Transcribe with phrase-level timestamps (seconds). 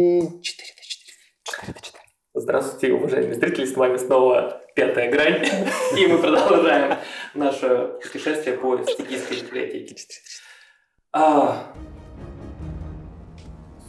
[0.00, 1.98] 4 4 4 4
[2.32, 5.44] Здравствуйте, уважаемые зрители, с вами снова «Пятая грань»,
[5.98, 6.96] и мы продолжаем
[7.34, 9.96] наше путешествие по стихийской библиотеке.
[11.12, 11.74] А,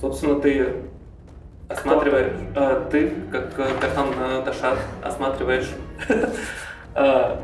[0.02, 0.82] собственно, ты
[1.70, 5.70] осматриваешь, а, ты, как капитан Дашат, осматриваешь
[6.94, 7.42] а,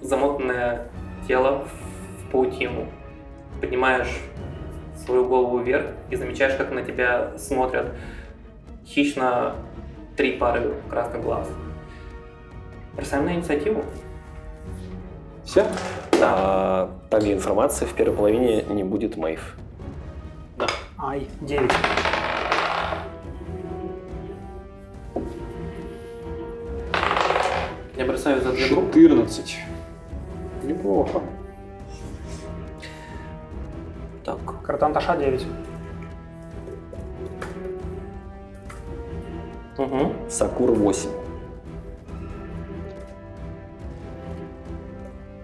[0.00, 0.88] замотанное
[1.26, 1.66] тело
[2.20, 2.88] в паутину,
[3.60, 4.20] поднимаешь
[5.06, 7.92] свою голову вверх и замечаешь, как на тебя смотрят
[8.84, 9.54] хищно
[10.16, 11.48] три пары красных глаз.
[12.94, 13.84] Бросаем на инициативу.
[15.44, 15.64] Все?
[16.12, 16.34] Да.
[16.36, 19.56] А, там информации в первой половине не будет мейв.
[20.56, 20.66] Да.
[20.98, 21.70] Ай, 9.
[27.96, 29.00] Я бросаю за две группы.
[29.00, 29.58] 14.
[30.64, 31.20] Неплохо.
[34.24, 34.55] Так.
[34.66, 35.46] Картан Таша 9.
[39.78, 40.12] Угу.
[40.28, 41.08] Сакур 8.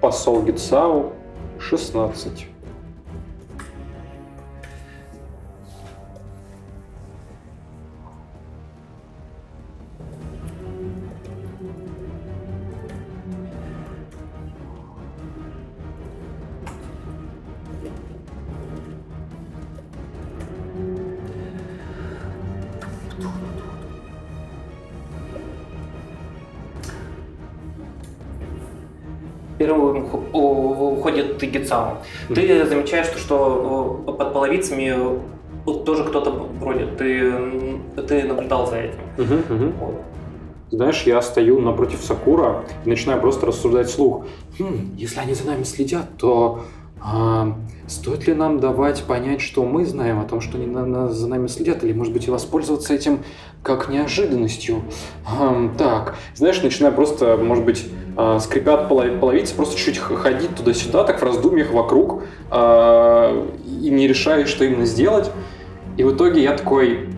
[0.01, 1.13] Посол Гитсау
[1.61, 2.52] 16.
[29.63, 31.99] Первым уходит Гицао.
[32.35, 35.21] Ты замечаешь, что, что э, под половицами
[35.85, 36.97] тоже кто-то бродит.
[36.97, 37.33] Ты,
[38.09, 38.99] ты наблюдал за этим.
[39.79, 40.03] Вот.
[40.73, 44.25] Знаешь, я стою напротив Сакура и начинаю просто рассуждать вслух.
[44.59, 46.65] «Хм, если они за нами следят, то
[47.05, 47.55] а,
[47.89, 51.29] стоит ли нам давать понять, что мы знаем о том, что они на- на- за
[51.29, 53.21] нами следят, или, может быть, и воспользоваться этим
[53.63, 54.83] как неожиданностью?
[55.27, 57.87] Ам, так, знаешь, начинаю просто, может быть,
[58.17, 63.47] а, скрипят поло- половицы, просто чуть-чуть ходить туда-сюда, так в раздумьях вокруг, а,
[63.81, 65.31] и не решаю, что именно сделать.
[65.97, 67.09] И в итоге я такой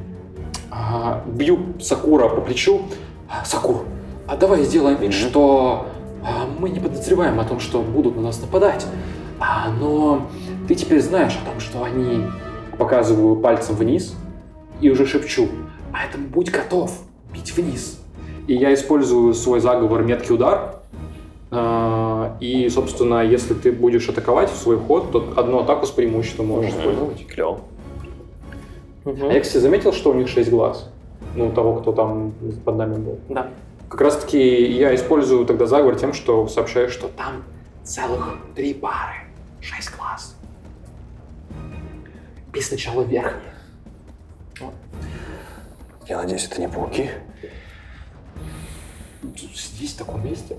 [0.70, 2.82] а, бью Сакура по плечу.
[3.30, 3.84] «А, Сакур,
[4.26, 5.86] а давай сделаем вид, что
[6.22, 8.86] а, мы не подозреваем о том, что будут на нас нападать.
[9.38, 10.26] А, но
[10.68, 12.24] ты теперь знаешь о том, что они...
[12.78, 14.16] Показываю пальцем вниз
[14.80, 15.48] и уже шепчу.
[15.92, 16.90] Поэтому будь готов
[17.32, 18.00] бить вниз.
[18.48, 20.80] И я использую свой заговор меткий удар.
[21.52, 26.46] А, И, собственно, если ты будешь атаковать в свой ход, то одну атаку с преимуществом
[26.46, 27.26] можешь использовать.
[27.28, 27.60] Клево.
[29.04, 29.28] Мгм.
[29.28, 30.90] А я, кстати, заметил, что у них 6 глаз.
[31.36, 32.32] Ну, того, кто там
[32.64, 33.18] под нами был.
[33.28, 33.48] Да.
[33.88, 37.44] Как раз таки я использую тогда заговор тем, что сообщаю, что там
[37.84, 39.23] целых три пары.
[39.64, 40.36] Шесть глаз.
[42.52, 43.40] И сначала верхний.
[46.06, 47.10] Я надеюсь, это не пауки.
[49.54, 50.58] Здесь, в таком месте.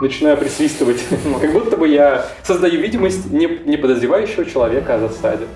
[0.00, 1.00] Начинаю присвистывать.
[1.40, 5.46] Как будто бы я создаю видимость не, не подозревающего человека о засаде.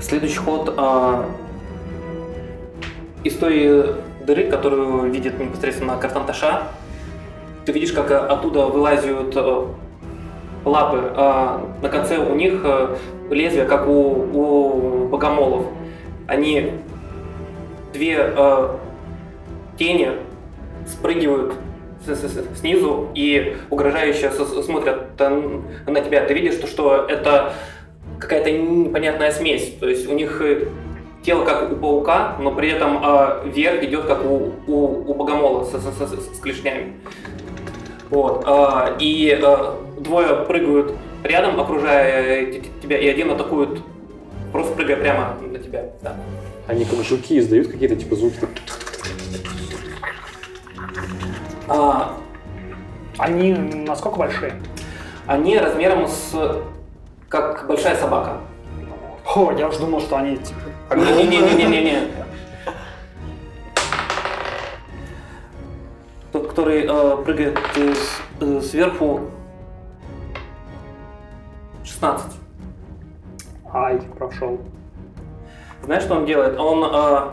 [0.00, 1.28] Следующий ход а,
[3.24, 6.68] из той дыры, которую видит непосредственно Картанташа,
[7.64, 9.68] ты видишь, как а, оттуда вылазят а,
[10.64, 11.12] лапы.
[11.16, 12.64] а, на конце у них
[13.30, 15.66] лезвия, как у, у богомолов.
[16.26, 16.72] Они
[17.92, 18.32] две
[19.78, 20.12] тени
[20.86, 21.54] спрыгивают
[22.06, 26.24] с- с- с- снизу и угрожающе с- с- смотрят на тебя.
[26.24, 27.52] Ты видишь, что, это
[28.18, 29.76] какая-то непонятная смесь.
[29.80, 30.68] То есть у них э,
[31.22, 34.74] тело как у паука, но при этом э, верх идет как у, у,
[35.10, 36.94] у богомола со- со- с, с клешнями.
[38.12, 38.44] Вот.
[38.46, 40.92] э, и э, двое прыгают
[41.24, 43.80] рядом, окружая э, тебя, и один атакует,
[44.52, 45.86] просто прыгая прямо на тебя.
[46.02, 46.14] Да.
[46.66, 48.36] Они как жуки издают какие-то типа звуки.
[51.68, 52.18] А,
[53.16, 54.60] Они насколько большие?
[55.26, 56.62] они размером с
[57.30, 58.40] как большая собака.
[59.24, 60.60] О, я уж думал, что они типа...
[60.90, 62.08] огромные.
[66.52, 69.20] Который э, прыгает э, с- э, сверху
[71.82, 72.30] 16.
[73.72, 74.60] Ай, прошел.
[75.82, 76.58] Знаешь, что он делает?
[76.60, 77.30] Он э,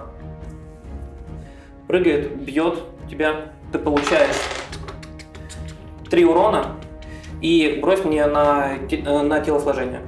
[1.89, 4.37] прыгает, бьет тебя, ты получаешь
[6.09, 6.67] 3 урона
[7.41, 9.99] и брось мне на, э, на телосложение.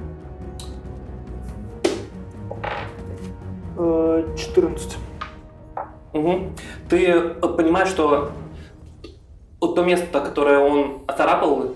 [3.76, 4.96] Э, 14.
[6.14, 6.40] Угу.
[6.88, 8.32] Ты э, понимаешь, что
[9.62, 11.68] вот то место, которое он оцарапал,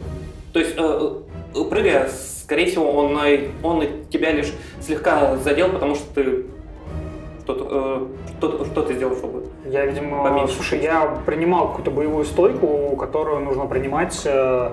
[0.53, 1.11] то есть э,
[1.55, 2.11] э, прыгая
[2.43, 3.19] скорее всего, он,
[3.63, 6.47] он тебя лишь слегка задел, потому что ты
[7.43, 9.45] что-то, э, что, что ты сделал, чтобы...
[9.65, 10.55] Я, видимо, Поменьше.
[10.55, 14.73] слушай, я принимал какую-то боевую стойку, которую нужно принимать, э,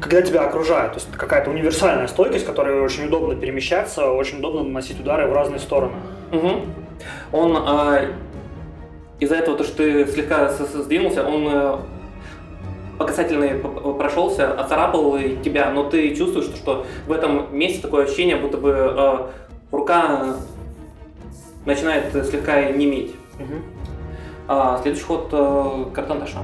[0.00, 0.94] когда тебя окружают.
[0.94, 5.60] То есть какая-то универсальная стойкость, которой очень удобно перемещаться, очень удобно наносить удары в разные
[5.60, 5.94] стороны.
[6.32, 6.62] Мгм.
[7.30, 8.12] Он э,
[9.20, 11.80] из-за этого, то, что ты слегка сдвинулся, он
[12.98, 13.54] по касательной
[13.94, 19.18] прошелся, оцарапал тебя, но ты чувствуешь, что, в этом месте такое ощущение, будто бы э,
[19.70, 20.36] рука
[21.64, 23.14] начинает слегка неметь.
[24.48, 26.38] А, следующий ход э, Картанташа.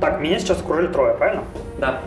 [0.00, 1.42] Так, меня сейчас окружили трое, правильно?
[1.78, 2.00] Да.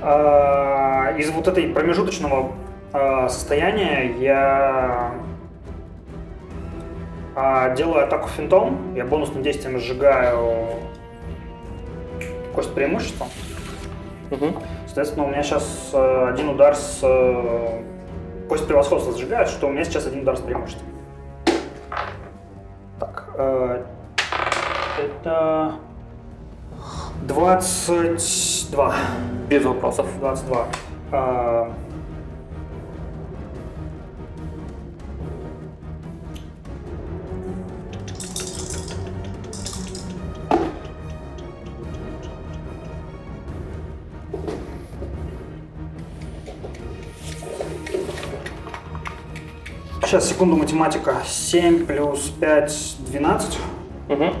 [0.00, 2.52] А, Из вот этой промежуточного
[2.94, 5.10] а, состояния я
[7.34, 8.94] а, делаю атаку финтом.
[8.94, 10.66] Я бонусным действием сжигаю
[12.54, 13.26] кость преимущества.
[14.30, 14.54] Мгм.
[14.86, 17.00] Соответственно, у меня сейчас э, один удар с...
[17.02, 17.82] э,
[18.48, 20.86] кость превосходства сжигает, что у меня сейчас один удар с преимуществом.
[23.00, 23.82] Так, э,
[25.02, 25.74] это...
[27.22, 28.94] 22.
[29.48, 30.06] Без вопросов.
[30.20, 30.66] 22.
[31.10, 31.72] А,
[50.14, 51.16] Сейчас, секунду, математика.
[51.26, 53.58] 7 плюс 5, 12.
[54.08, 54.34] Мгм.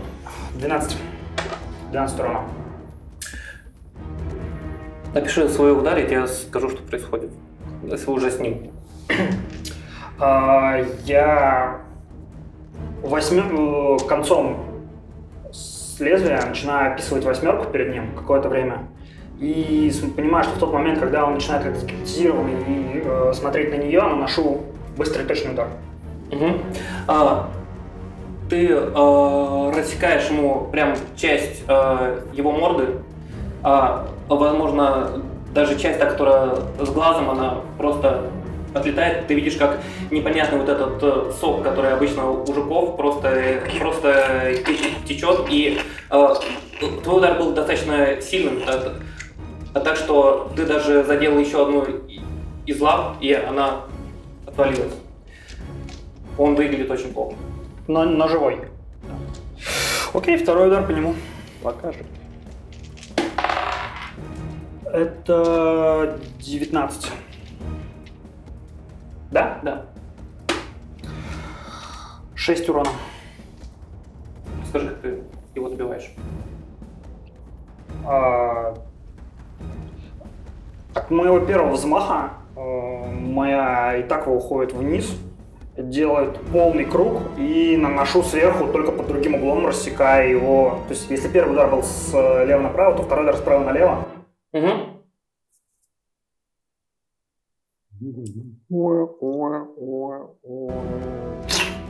[0.54, 0.96] 12.
[1.90, 2.40] 12 урона.
[5.14, 7.32] Напиши свой удар, я тебе скажу, что происходит.
[7.82, 8.70] Если уже с ним.
[10.20, 11.80] А, Я
[13.02, 13.46] восьмер...
[13.52, 14.64] э, концом
[15.50, 18.86] с лезвия начинаю описывать восьмерку перед ним какое-то время.
[19.40, 23.82] И понимаю, что в тот момент, когда он начинает как гипнотизированный и э, смотреть на
[23.82, 25.68] нее, наношу быстрый точный удар.
[26.30, 26.60] Мгм.
[27.06, 27.50] А,
[28.48, 32.96] ты э, рассекаешь ему прям часть э, его морды,
[33.62, 35.22] а, возможно,
[35.54, 38.30] даже часть, та, которая с глазом, она просто
[38.74, 39.26] отлетает.
[39.26, 39.78] Ты видишь, как
[40.10, 45.46] непонятный вот этот э, сок, который обычно у жуков, просто, просто те- течет.
[45.48, 45.80] И
[46.10, 46.28] э,
[47.02, 48.94] твой удар был достаточно сильным, так,
[49.72, 51.84] а так что ты даже задел еще одну
[52.66, 53.82] из лап, и она
[54.54, 54.94] отвалилась.
[56.38, 57.36] Он выглядит очень плохо.
[57.88, 58.60] Но, но живой.
[60.12, 61.14] Окей, второй удар по нему.
[61.62, 62.04] Покажи.
[64.92, 67.12] Это 19.
[69.32, 69.58] Да?
[69.62, 69.86] Да.
[72.34, 72.90] 6 урона.
[74.68, 75.22] Скажи, как ты
[75.54, 76.10] его добиваешь.
[78.06, 78.74] А,
[80.94, 85.16] От моего первого взмаха моя Итаква уходит вниз,
[85.76, 90.78] делает полный круг и наношу сверху только под другим углом, рассекая его.
[90.86, 94.04] То есть, если первый удар был слева направо, то второй удар справа налево.
[94.52, 94.70] Угу.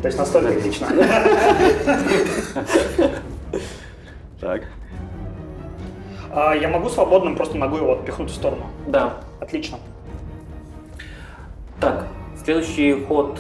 [0.03, 0.89] То есть настолько эпично.
[4.41, 4.63] Так.
[6.31, 8.67] А, Я могу свободным просто ногой его отпихнуть в сторону.
[8.87, 9.15] Да.
[9.41, 9.79] Отлично.
[11.85, 12.05] Так,
[12.43, 13.39] следующий ход.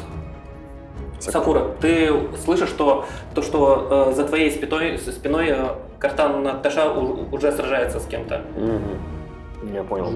[1.18, 2.10] Сакура, ты
[2.44, 7.98] слышишь, что то, что э, за твоей спиной, спиной э, Картан Наташа у- уже сражается
[8.00, 8.42] с кем-то.
[8.54, 9.72] Мгм.
[9.74, 10.12] Я понял.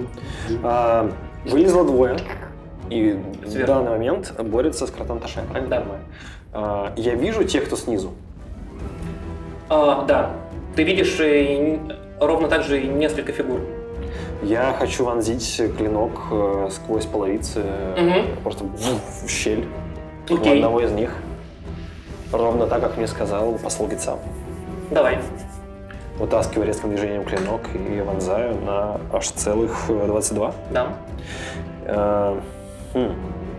[0.63, 1.11] А,
[1.47, 2.19] вылезло двое.
[2.91, 3.67] И в Сверху.
[3.73, 5.85] данный момент борется с Кратанташем, правильно Да.
[6.53, 8.11] А, я вижу тех, кто снизу.
[9.71, 10.33] А, да,
[10.77, 11.81] ты видишь э, и
[12.21, 13.61] ровно так же и несколько фигур.
[14.43, 18.43] Я хочу вонзить клинок э, сквозь половицы, э, Мгм.
[18.43, 19.67] просто в, в щель
[20.31, 20.57] у Окей.
[20.57, 21.13] одного из них.
[22.33, 24.19] Ровно так, как мне сказал посол Гитсам.
[24.91, 25.19] Давай.
[26.19, 30.53] Вытаскиваю резким движением клинок и вонзаю на аж целых э, 22.
[30.71, 30.93] Да.
[31.87, 32.41] Э,
[32.95, 33.15] хм.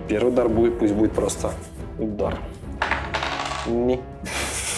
[0.08, 1.52] Первый удар будет, пусть будет просто
[2.00, 2.38] удар.
[3.68, 4.00] Ми.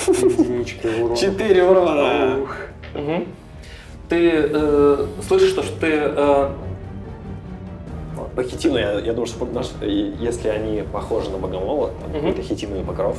[0.08, 1.16] Единичка урона.
[1.16, 2.38] Четыре урона.
[2.96, 3.28] Мгм.
[4.12, 6.50] Ты э, слышишь то, что ты э,
[8.36, 12.20] По хитину, я, я думаю, что наш- и если они похожи на богомола, там Мгм.
[12.20, 13.18] какой-то хитиновый покров,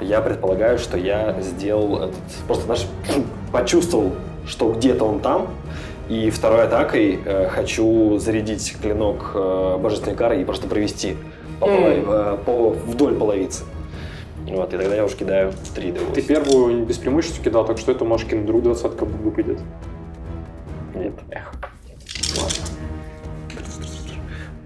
[0.00, 2.14] я предполагаю, что я сделал этот...
[2.46, 2.86] Просто наш
[3.52, 4.12] почувствовал,
[4.46, 5.48] что где-то он там,
[6.08, 11.16] и второй атакой э, хочу зарядить клинок э, божественной кары и просто провести
[11.58, 13.64] по полови- э, по- вдоль половицы.
[14.46, 17.90] Вот, и тогда я уже кидаю 3 d Ты первую без преимущества кидал, так что
[17.90, 19.58] это кинуть друг двадцатка выпадет.
[20.94, 21.12] Нет.
[21.30, 21.52] Эх.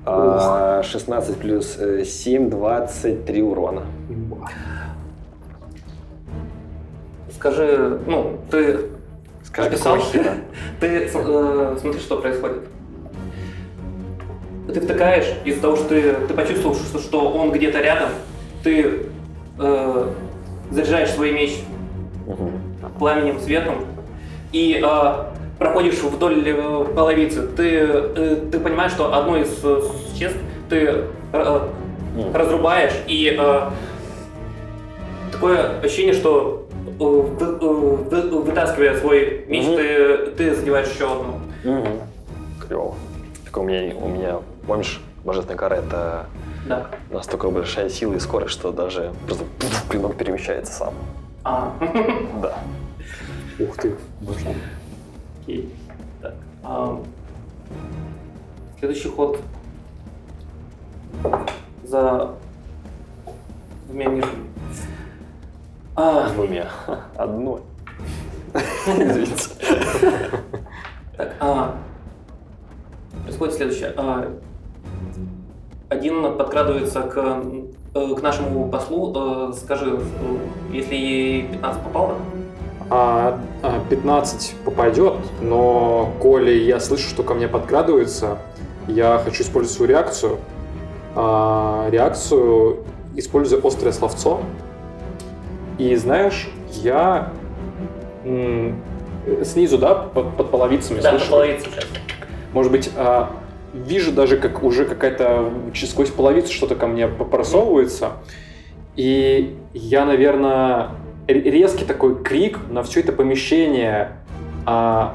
[0.07, 3.83] А, 16 плюс э, 7, 23 урона.
[7.31, 8.81] Скажи, ну, ты
[9.55, 9.99] Скажи, Написал?
[10.81, 12.65] Ты э, смотри, что происходит.
[14.67, 18.09] Ты втыкаешь, из-за того, что ты, ты почувствовал, что, что он где-то рядом,
[18.65, 19.07] ты
[19.59, 20.09] э,
[20.71, 21.63] заряжаешь свой меч
[22.27, 22.51] Мгм.
[22.99, 23.85] пламенем, светом
[24.51, 25.25] и э,
[25.59, 27.47] проходишь вдоль э, половицы.
[27.47, 31.05] Ты, э, ты понимаешь, что одно из э, существ ты
[32.33, 33.37] разрубаешь, и
[35.33, 36.67] такое ощущение, что
[36.99, 39.77] вы- вы- вытаскивая свой меч, Мгм.
[39.77, 41.41] ты, ты задеваешь еще одну.
[41.65, 41.87] Мгм.
[42.67, 42.95] Клево.
[43.45, 46.27] Так у меня, у меня, помнишь, божественная кара это
[46.69, 46.87] Да.
[47.11, 49.45] настолько большая сила и скорость, что даже просто
[49.89, 50.95] клинок перемещается сам.
[51.43, 51.73] А,
[52.43, 52.55] Да.
[53.59, 54.51] Ух ты, можно.
[55.45, 55.71] Окей.
[56.23, 56.35] Так.
[56.63, 57.01] а,
[58.79, 59.39] следующий ход
[61.85, 62.35] за
[63.87, 64.51] двумя нижними.
[65.97, 66.69] А, Двумя.
[67.17, 67.61] Одной.
[68.87, 69.51] Извините.
[71.17, 71.77] Так, а,
[73.23, 73.95] происходит следующее.
[73.97, 74.37] А,
[75.89, 77.45] один подкрадывается к,
[77.95, 79.13] э, к нашему послу.
[79.15, 80.39] Э, скажи, э,
[80.73, 82.17] если ей 15 попало,
[82.97, 88.39] А, а, 15 попадет, но коли я слышу, что ко мне подкрадывается,
[88.87, 90.39] я хочу использовать свою реакцию.
[91.17, 92.85] А, реакцию
[93.17, 94.43] используя острое словцо.
[95.77, 97.33] И знаешь, я
[98.25, 98.81] м,
[99.43, 101.31] снизу, да, под, под половицами да, слышу.
[101.33, 101.87] половица сейчас.
[102.53, 103.33] Может быть, а,
[103.73, 108.13] вижу даже, как уже какая-то сквозь половицу что-то ко мне просовывается.
[108.95, 110.91] И я, наверное,
[111.27, 114.13] резкий такой крик на все это помещение.
[114.67, 115.15] а,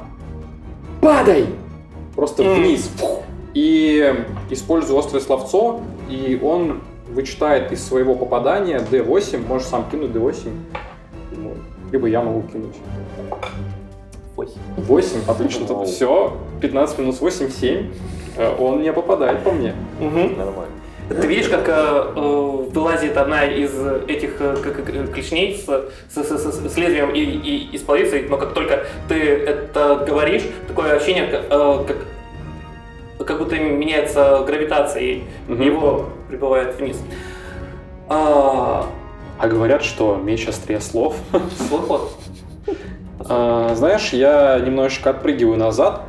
[1.02, 1.46] Падай!
[2.16, 2.90] Просто вниз.
[2.98, 3.22] Фух.
[3.54, 4.14] И
[4.50, 10.50] использую острое словцо, и он вычитает из своего попадания D8, можешь сам кинуть D8.
[11.36, 11.54] Ну,
[11.92, 12.76] Либо я могу кинуть.
[14.36, 14.54] Восемь.
[14.78, 16.38] 8, отлично, тут все.
[16.62, 17.92] 15 минус 8, 7.
[18.38, 19.74] Э, Он не попадает по мне.
[20.00, 20.68] Нормально.
[21.10, 21.72] Ты видишь, как э,
[22.16, 22.20] э,
[22.72, 23.72] вылазит одна из
[24.08, 25.66] этих э, к- клешней с,
[26.14, 30.44] с, с- с- лезвием и, и, и с полицией, но как только ты это говоришь,
[30.68, 31.84] такое ощущение, как, э,
[33.18, 35.62] как, как будто меняется гравитация, и Мгм.
[35.64, 37.02] его прибывает вниз.
[38.08, 38.86] А,
[39.40, 41.16] А говорят, что меч острее слов.
[41.88, 42.12] ход.
[43.28, 46.04] А, Знаешь, я немножечко отпрыгиваю назад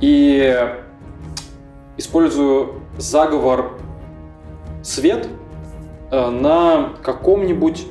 [0.00, 0.58] и
[1.98, 3.72] использую заговор
[4.82, 5.28] свет
[6.10, 7.86] э, на каком-нибудь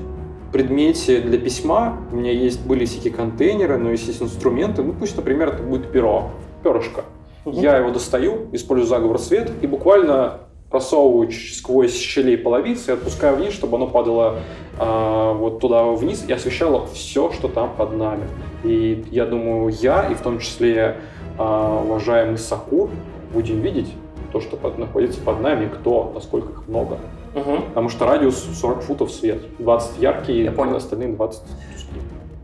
[0.51, 1.97] предмете для письма.
[2.11, 4.83] У меня есть были всякие контейнеры, но есть, есть инструменты.
[4.83, 6.31] Ну пусть, например, это будет перо,
[6.63, 7.05] перышко.
[7.45, 13.53] Я его достаю, использую заговор свет и буквально просовываю сквозь щели половицы и отпускаю вниз,
[13.53, 14.39] чтобы оно падало
[14.79, 18.23] а, вот туда вниз и освещало все, что там под нами.
[18.63, 20.97] И я думаю, я и в том числе
[21.37, 22.89] а, уважаемый Сакур
[23.33, 23.91] будем видеть
[24.31, 26.97] то, что под- находится под нами, кто, насколько их много.
[27.35, 27.63] Мгм.
[27.67, 29.41] Потому что радиус 40 футов свет.
[29.59, 30.75] 20 яркие, Я понял.
[30.75, 31.41] остальные 20
[31.73, 32.01] тусклые.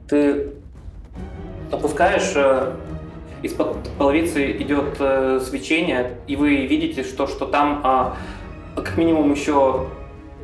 [0.09, 0.53] Ты
[1.71, 2.73] опускаешь, э,
[3.43, 8.15] из-под половицы идет э, свечение, и вы видите, что, что там а,
[8.75, 9.87] как минимум еще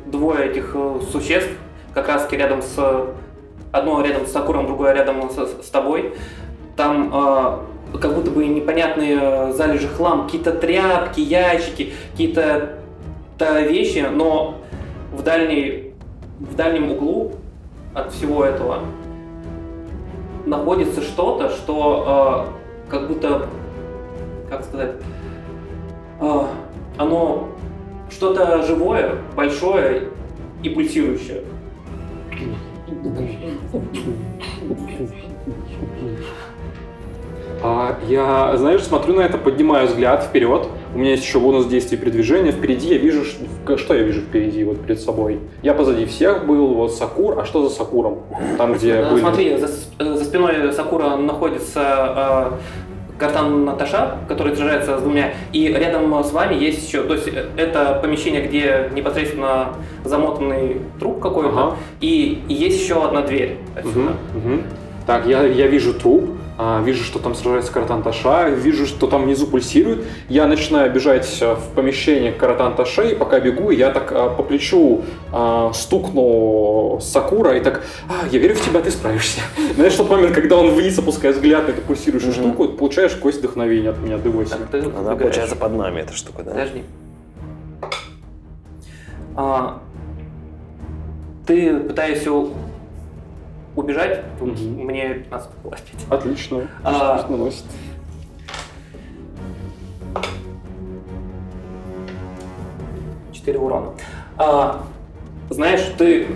[0.06, 1.50] двое этих э, существ,
[1.92, 3.06] как раз рядом с...
[3.72, 5.34] Одно рядом с Сакуром, другое рядом с,
[5.66, 6.14] с тобой.
[6.76, 7.64] Там а,
[8.00, 12.78] как будто бы непонятные э, залежи хлам, какие-то тряпки, ящики, какие-то
[13.38, 14.58] то вещи, но
[15.12, 15.94] в, дальней,
[16.38, 17.32] в дальнем углу
[17.94, 18.80] от всего этого
[20.46, 22.46] находится что-то, что
[22.86, 23.48] э, как будто,
[24.50, 24.92] как сказать,
[26.20, 26.40] э,
[26.96, 27.48] оно
[28.10, 30.08] что-то живое, большое
[30.62, 31.42] и пульсирующее.
[37.66, 40.68] А я, знаешь, смотрю на это, поднимаю взгляд вперед.
[40.94, 42.52] У меня есть еще бонус действий передвижения.
[42.52, 45.40] Впереди я вижу, что я вижу впереди, вот перед собой.
[45.62, 47.40] Я позади всех был, вот Сакур.
[47.40, 48.18] А что за Сакуром?
[48.58, 49.20] Там, где Э, были...
[49.20, 55.68] Смотри, за, э, за спиной Сакура находится э, картан Наташа, который сражается с двумя, и
[55.68, 59.70] рядом с вами есть еще, то есть э, это помещение, где непосредственно
[60.04, 61.76] замотанный труп какой-то, Ага.
[62.02, 64.10] и, и есть еще одна дверь отсюда.
[64.34, 64.62] Мгм, мгм.
[65.06, 70.04] Так, я, я вижу труп, вижу, что там сражается Каратанташа, вижу, что там внизу пульсирует.
[70.28, 75.02] Я начинаю бежать э, в помещение Каратанташа, и пока бегу, я так а, по плечу
[75.32, 79.40] а, стукну Сакура и так, а, я верю в тебя, ты справишься.
[79.74, 82.52] Знаешь, тот момент, когда он вниз опускает взгляд на эту пульсирующую Мгм.
[82.52, 84.48] штуку, получаешь кость вдохновения от меня, D8.
[84.48, 86.50] Так, ты Она получается под нами, эта штука, да?
[86.52, 86.82] Подожди.
[89.36, 89.82] А,
[91.46, 92.30] ты пытаешься
[93.76, 96.06] убежать, мне 15 было опять.
[96.10, 96.68] Отлично.
[96.82, 97.26] А.
[97.28, 97.64] Наносит?
[103.32, 103.92] Четыре урона.
[104.36, 104.84] А,
[105.50, 106.28] знаешь, ты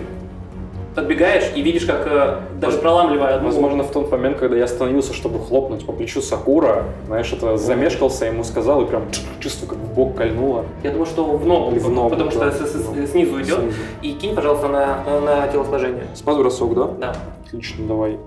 [0.95, 3.47] отбегаешь и видишь, как э, даже проламливая одну...
[3.49, 8.25] Возможно, в тот момент, когда я остановился, чтобы хлопнуть по плечу Сакура, знаешь, это замешкался,
[8.25, 9.03] ему сказал, и прям
[9.39, 10.65] чувствую, как в бок кольнуло.
[10.83, 12.51] Я думаю, что в ногу, Или в ногу, потому да.
[12.51, 13.59] что с- снизу идет.
[13.59, 13.77] Снизу.
[14.01, 16.07] И кинь, пожалуйста, на, на телосложение.
[16.15, 16.87] Спас бросок, да?
[16.99, 17.15] Да.
[17.45, 18.17] Отлично, давай.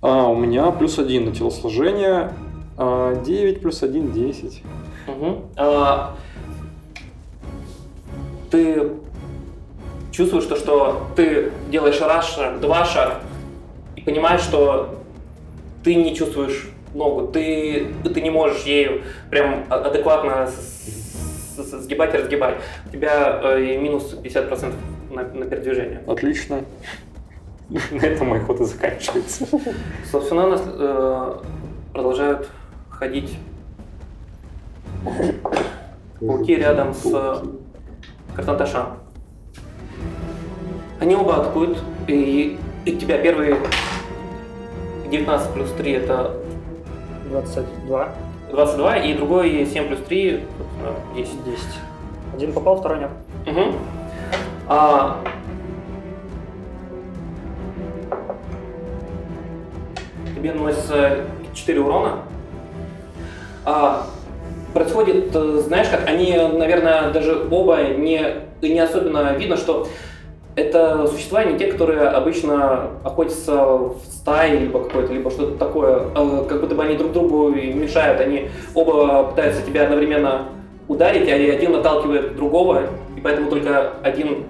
[0.00, 2.32] А, у меня плюс один на телосложение.
[2.78, 4.62] А, 9 плюс 1, 10.
[5.06, 5.36] Мгм.
[5.56, 6.14] А,
[8.50, 8.90] ты
[10.12, 13.20] чувствуешь то, что ты делаешь раз шаг, два шага,
[13.96, 15.00] и понимаешь, что
[15.82, 20.48] ты не чувствуешь ногу, ты, ты не можешь ею прям а- адекватно
[21.56, 22.56] сгибать и разгибать.
[22.86, 24.72] У тебя э, минус 50%
[25.10, 26.02] на, на передвижение.
[26.06, 26.60] Отлично.
[27.90, 29.46] На этом мой ход и заканчивается.
[30.10, 31.38] Собственно, у нас э,
[31.92, 32.50] продолжают
[32.90, 33.38] ходить
[36.20, 37.36] пауки рядом с э,
[38.36, 38.98] Картанташем.
[41.02, 43.56] Они оба атакуют, и, и тебя первый
[45.10, 46.36] 19 плюс 3 это
[47.28, 48.08] 22,
[48.52, 51.44] 22, и другой 7 плюс 3 собственно, 10.
[51.44, 51.58] 10.
[52.34, 53.10] Один попал, второй нет.
[53.46, 53.74] Мгм.
[54.68, 55.18] А,
[60.36, 61.16] тебе наносится
[61.52, 62.18] 4 урона.
[63.64, 64.06] А,
[64.72, 68.24] происходит, э, знаешь как, они, наверное, даже оба не,
[68.60, 69.88] не особенно видно, что
[70.54, 76.44] это существа не те, которые обычно охотятся в стае, либо какое-то, либо что-то такое, э,
[76.48, 80.48] как будто бы они друг другу мешают, они оба пытаются тебя одновременно
[80.88, 82.82] ударить, а один отталкивает другого,
[83.16, 84.44] и поэтому только один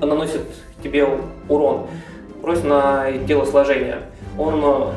[0.00, 0.42] наносит
[0.82, 1.08] тебе
[1.48, 1.86] урон.
[2.40, 3.98] Брось на телосложение.
[4.38, 4.92] Он э,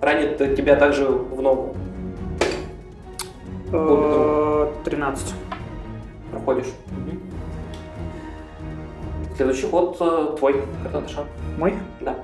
[0.00, 1.74] ранит тебя также в ногу.
[3.72, 5.34] Э, 13.
[6.30, 6.66] Проходишь.
[9.36, 11.24] Следующий ход э, твой, Картанташа.
[11.58, 11.74] Мой?
[12.00, 12.14] Да.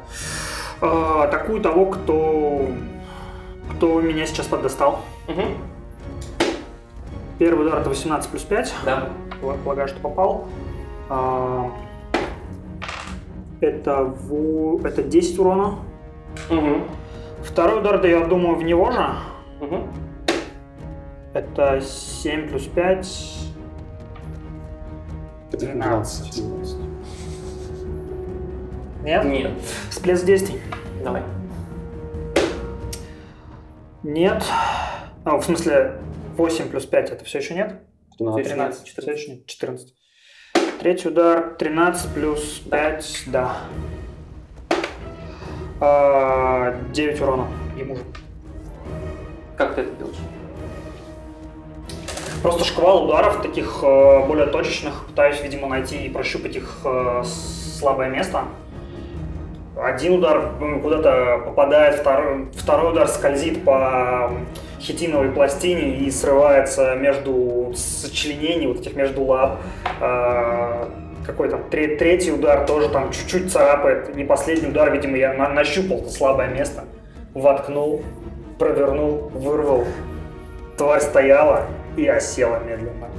[0.80, 2.66] Э, Атакую того, кто...
[3.76, 5.00] кто меня сейчас поддостал.
[5.28, 5.56] Мгм.
[7.38, 8.74] Первый удар это 18 плюс 5.
[8.84, 9.08] Да.
[9.64, 10.44] Полагаю, что попал.
[11.08, 11.70] А,
[13.60, 15.76] Это, во- это 10 урона.
[16.48, 16.84] Мгм.
[17.42, 19.06] Второй удар, да я думаю, в него же.
[19.60, 19.86] Мгм.
[21.34, 23.48] Это 7 плюс 5.
[25.48, 26.36] Это 12.
[26.42, 26.76] 12.
[29.02, 29.24] Нет?
[29.24, 29.52] Нет.
[29.90, 30.60] Всплеск действий.
[31.02, 31.22] Давай.
[34.02, 34.44] Нет.
[35.24, 35.98] А, в смысле,
[36.36, 37.80] 8 плюс 5 это все еще нет?
[38.18, 38.52] 13.
[38.52, 38.84] 13.
[38.84, 39.02] 14.
[39.02, 39.46] Все еще нет.
[39.46, 39.94] 14.
[40.80, 41.54] Третий удар.
[41.58, 43.22] 13 плюс 5.
[43.26, 43.56] Да.
[45.80, 48.02] А, 9 урона ему же.
[49.56, 50.16] Как ты это делаешь?
[52.42, 55.06] Просто шквал ударов, таких э, более точечных.
[55.06, 58.44] Пытаюсь, видимо, найти и прощупать их э, слабое место.
[59.82, 60.50] Один удар
[60.82, 64.30] куда-то попадает, второй, второй удар скользит по
[64.80, 69.58] хитиновой пластине и срывается между сочленений, вот этих между лап.
[70.00, 70.86] Э,
[71.26, 74.16] какой там тре- третий удар тоже там чуть-чуть царапает.
[74.16, 76.84] И последний удар, видимо, я на- нащупал слабое место.
[77.34, 78.02] Воткнул,
[78.58, 79.84] провернул, вырвал.
[80.76, 81.66] Тварь стояла
[81.96, 83.09] и осела медленно.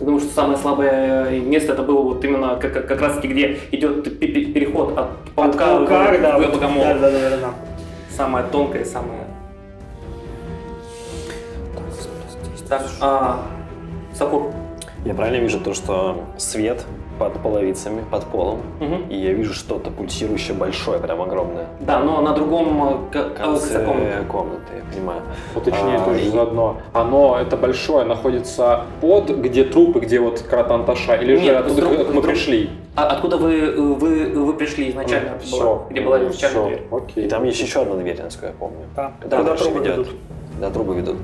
[0.00, 3.58] Думаешь, что самое слабое место это было вот именно как, как, как раз таки, где
[3.72, 6.84] идет пе- пе- переход от паука От паука, в, да, в богомола.
[6.94, 7.50] да, да, да, да, да.
[8.16, 9.24] Самое тонкое, самое...
[12.68, 13.40] Так, а,
[14.14, 14.52] Сакур.
[15.04, 16.84] Я правильно вижу то, что свет
[17.18, 19.08] под половицами, под полом, Мгм.
[19.10, 21.66] и я вижу что-то пульсирующее большое, прям огромное.
[21.80, 24.24] Да, но на другом э, к- В конце комнаты.
[24.28, 25.22] комнаты, я понимаю.
[25.56, 26.76] Уточнее А, тоже и- заодно.
[26.92, 31.98] Оно, это большое, находится под, где трупы, где вот Кратанташа, или же Нет, оттуда, друг-
[31.98, 32.70] мы друг- пришли?
[32.94, 35.30] А откуда вы, э, вы, вы пришли изначально?
[35.30, 35.38] была?
[35.40, 35.86] Все.
[35.90, 36.82] Где была изначально дверь?
[36.90, 37.24] Окей.
[37.26, 38.78] И там есть еще одна дверь, насколько я помню.
[38.96, 39.96] Да, Которая куда трубы ведет.
[39.98, 40.08] ведут.
[40.60, 41.16] Да, трубы ведут.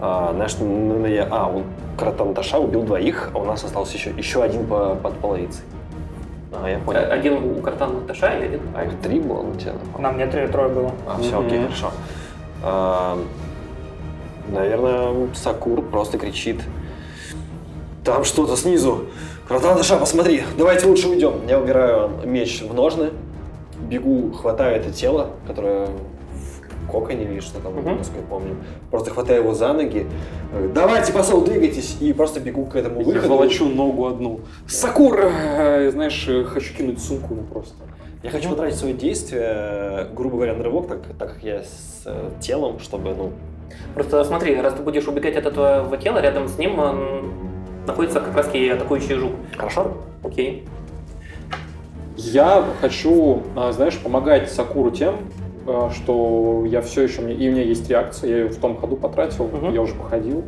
[0.00, 1.64] А, знаешь, ну, ну, я, а, он
[1.96, 5.64] Кратанташа убил двоих, а у нас остался еще, еще один по, под половицей.
[6.52, 7.00] А, я понял.
[7.00, 8.60] Э, Один у картана Наташа и один...
[8.74, 9.72] А их три было на тебя?
[9.98, 10.92] Нам не три, трое было.
[11.06, 11.90] А, все, окей, хорошо.
[12.62, 13.18] А,
[14.48, 16.60] наверное, Сакур просто кричит.
[18.04, 19.06] Там что-то снизу.
[19.48, 21.46] Кратан Даша, посмотри, давайте лучше уйдем.
[21.48, 23.10] Я убираю меч в ножны,
[23.78, 25.88] бегу, хватаю это тело, которое
[27.00, 27.98] коконе или что там, Мгм.
[27.98, 28.56] насколько я помню.
[28.90, 30.06] Просто хватаю его за ноги.
[30.52, 31.96] э, Давайте, посол, двигайтесь.
[32.00, 33.28] И просто бегу к этому Я выходу.
[33.28, 34.40] волочу ногу одну.
[34.66, 37.74] Сакур, э, знаешь, э, хочу кинуть сумку, ну просто.
[38.22, 42.30] Я хочу потратить свои действия, грубо говоря, на рывок, так, так как я с э,
[42.40, 43.32] телом, чтобы, ну,
[43.94, 46.76] Просто смотри, раз ты будешь убегать от этого тела, рядом с ним
[47.86, 49.32] находится как раз таки атакующий жук.
[49.56, 49.92] хорошо?
[50.22, 50.64] Окей.
[52.16, 55.16] Я хочу, а, знаешь, помогать Сакуру тем,
[55.94, 59.44] что я все еще, и у меня есть реакция, я ее в том ходу потратил,
[59.46, 59.72] Мгм.
[59.72, 60.44] я уже походил.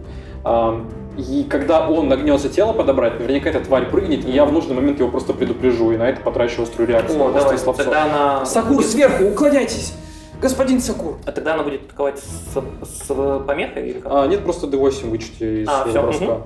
[1.16, 4.98] И когда он нагнется тело подобрать, наверняка эта тварь прыгнет, и я в нужный момент
[5.00, 7.22] его просто предупрежу, и на это потрачу острую реакцию.
[7.22, 7.84] О, давай, словцо.
[7.84, 8.44] тогда она...
[8.46, 9.94] Сакур, сверху, уклоняйтесь!
[10.42, 11.16] Господин Сакур!
[11.24, 14.12] А тогда она будет атаковать с, с помехой или как?
[14.12, 16.24] А, нет, просто D8 вычти из А, э, всё, броска.
[16.24, 16.42] мгм.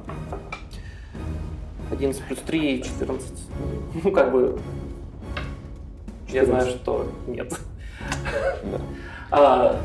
[1.90, 3.32] 11 плюс 3, 14.
[4.04, 4.60] Ну, как бы...
[6.28, 6.80] Я знаю, 14.
[6.82, 7.52] что нет.
[9.30, 9.80] А,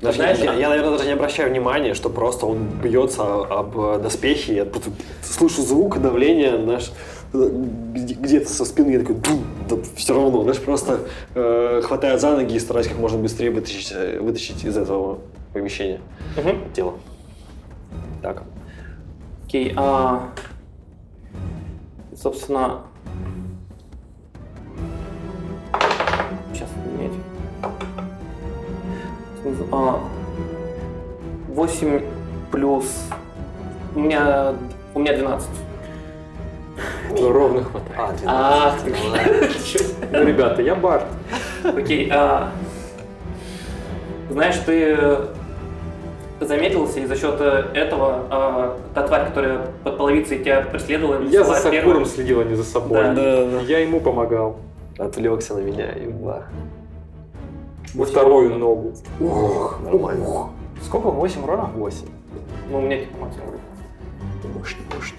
[0.00, 4.02] Даже знаешь, я, а- я, наверное, даже не обращаю внимания, что просто он бьется об
[4.02, 4.90] доспехи, я просто
[5.22, 6.90] слышу звук давления, наш
[7.32, 11.00] где- где-то со спины, я такой, «Ду!» да все равно, знаешь, просто
[11.34, 15.18] э, хватаю за ноги и стараюсь как можно быстрее вытащить, э, вытащить из этого
[15.52, 16.00] помещения
[16.36, 16.72] мгм.
[16.74, 16.94] тело.
[18.22, 18.44] Так.
[19.46, 20.28] Окей, а...
[22.16, 22.82] Собственно...
[31.48, 32.02] 8
[32.50, 32.86] плюс...
[33.94, 34.54] У меня...
[34.94, 35.48] У меня 12.
[37.20, 37.96] Ровно хватает.
[37.98, 38.26] А, 12.
[38.26, 39.48] А, Ну, ладно.
[40.12, 41.04] Ну, ребята, я Барт.
[41.64, 42.50] Окей, а...
[44.30, 44.98] Знаешь, ты
[46.40, 51.54] заметился, и за счет этого а, та тварь, которая под половицей тебя преследовала, Я за
[51.54, 52.06] Сакуром первой.
[52.06, 52.98] следил, а не за собой.
[52.98, 53.14] Да.
[53.14, 53.60] Да, да.
[53.60, 54.56] Я ему помогал.
[54.98, 56.44] Отвлекся на меня и бах.
[57.94, 58.92] Во вторую ногу.
[59.20, 60.50] Ох, нормально.
[60.82, 61.10] Сколько?
[61.10, 61.70] 8 урона?
[61.76, 62.06] 8.
[62.70, 63.48] Ну, у меня типа максимум.
[64.58, 65.18] Мощно, мощно.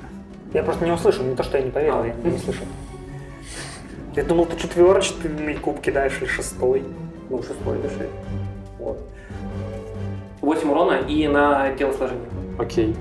[0.54, 2.66] Я просто не услышал, не то, что я не поверил, я не слышал.
[4.16, 6.84] Я думал, ты четвертый куб кидаешь или шестой.
[7.30, 8.10] Ну, шестой дышит.
[8.78, 9.00] Вот.
[10.42, 12.28] 8 урона и на телосложение.
[12.60, 12.96] Окей.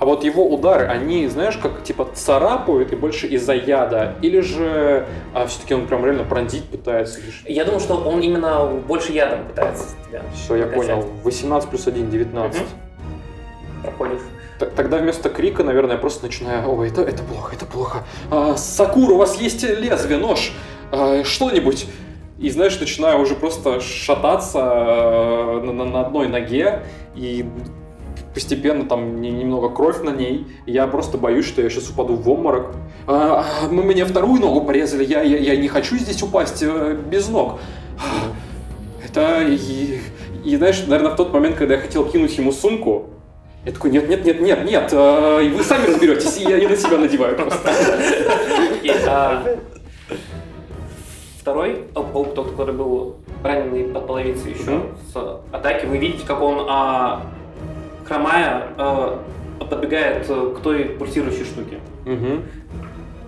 [0.00, 5.06] А вот его удары, они, знаешь, как типа царапают и больше из-за яда, или же
[5.46, 7.20] все-таки он прям реально пронзить пытается?
[7.46, 10.22] Я думаю, что он именно больше ядом пытается тебя.
[10.34, 11.04] Все, я понял.
[11.22, 12.60] 18 плюс 1, 19.
[12.62, 12.68] Мгм.
[13.82, 14.20] Проходишь.
[14.74, 18.04] Тогда вместо крика, наверное, я просто начинаю, ой, это, это плохо, это плохо.
[18.30, 20.52] А, Сакура, у вас есть лезвие, нож,
[20.92, 21.86] А, что-нибудь.
[22.38, 26.84] И, знаешь, начинаю уже просто шататься э, на, на- на одной ноге,
[27.14, 27.44] и
[28.34, 30.46] постепенно там не- немного кровь на ней.
[30.66, 32.72] Я просто боюсь, что я сейчас упаду в обморок.
[33.06, 37.28] А, мы мне вторую ногу порезали, я, я, я не хочу здесь упасть э, без
[37.28, 37.58] ног.
[39.04, 40.00] Это и,
[40.44, 43.10] и знаешь, наверное, в тот момент, когда я хотел кинуть ему сумку,
[43.66, 46.76] я такой, нет, нет, нет, нет, нет, э, вы сами разберетесь, и я не на
[46.76, 47.70] себя надеваю просто.
[49.06, 49.44] А
[51.40, 55.16] Второй паук, тот, который был раненый под половицей еще с
[55.52, 57.22] атаки, вы видите, как он, а,
[58.10, 59.22] хромая, а,
[59.70, 61.78] подбегает э, к той пульсирующей штуке.
[62.04, 62.42] Мгм.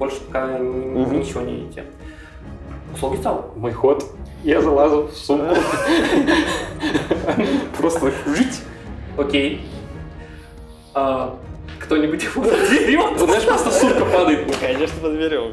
[0.01, 1.21] Больше пока Мгм.
[1.21, 1.85] ничего не видите.
[2.93, 3.53] Услуги стал.
[3.55, 4.05] Мой ход.
[4.43, 5.55] Я залазу в сумку.
[7.79, 8.61] Просто жить.
[9.17, 9.61] Окей.
[10.95, 11.39] А,
[11.79, 13.21] кто-нибудь его подберет?
[13.21, 14.49] Вот, знаешь, просто сумка падает.
[14.49, 15.53] Ну, конечно, подберем.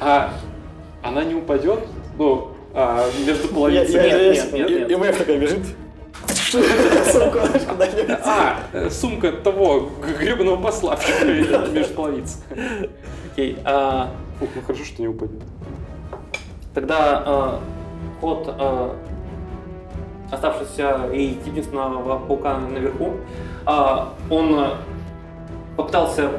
[0.00, 0.34] А
[1.02, 1.80] она не упадет?
[2.18, 4.02] Ну, а, между половицами.
[4.06, 5.62] Нет, нет, нет, и- Мэв такая бежит.
[7.12, 8.18] Сумку, знаешь, куда-нибудь.
[8.24, 8.56] А,
[8.90, 12.42] сумка того гребаного посла между половиц.
[13.32, 13.58] Окей.
[13.64, 15.42] а, Ух, ну хорошо, что не упадет.
[16.74, 17.60] Тогда а,
[18.20, 18.96] ход а,
[20.30, 23.12] оставшегося и единственного паука наверху,
[23.66, 24.76] а, он а,
[25.76, 26.30] попытался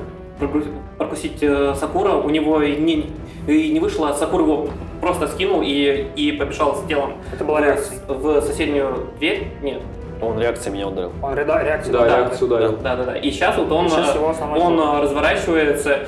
[0.98, 3.10] прокусить э, Сакура, у него и не,
[3.48, 4.68] и не вышло, Сакур его
[5.00, 8.00] просто скинул и, и побежал с телом Это была реакция.
[8.08, 9.48] в соседнюю дверь.
[9.62, 9.82] Нет.
[10.22, 11.12] Он реакцией меня ударил.
[11.22, 11.92] Он реда- реакция.
[11.94, 12.18] Да, была.
[12.18, 12.78] реакцию ударил.
[12.78, 13.16] Да, да, да.
[13.18, 16.00] И сейчас вот он, Сейчас э, его основной он э, разворачивается.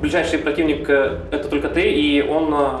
[0.00, 2.78] Ближайший противник э, это только ты, и он э,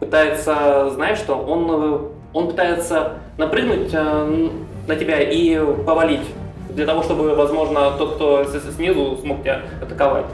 [0.00, 1.98] пытается, знаешь что, он, э,
[2.32, 4.48] он пытается напрыгнуть э,
[4.86, 6.26] на тебя и повалить.
[6.70, 10.26] Для того, чтобы, возможно, тот, кто с- с- снизу смог тебя атаковать.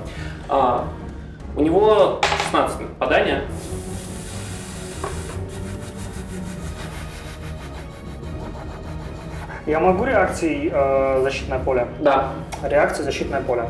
[0.49, 0.85] А,
[1.57, 2.87] у него 16 на
[9.67, 11.87] Я могу реакцией э, защитное поле?
[12.01, 12.33] Да.
[12.63, 13.65] Реакция защитное поле.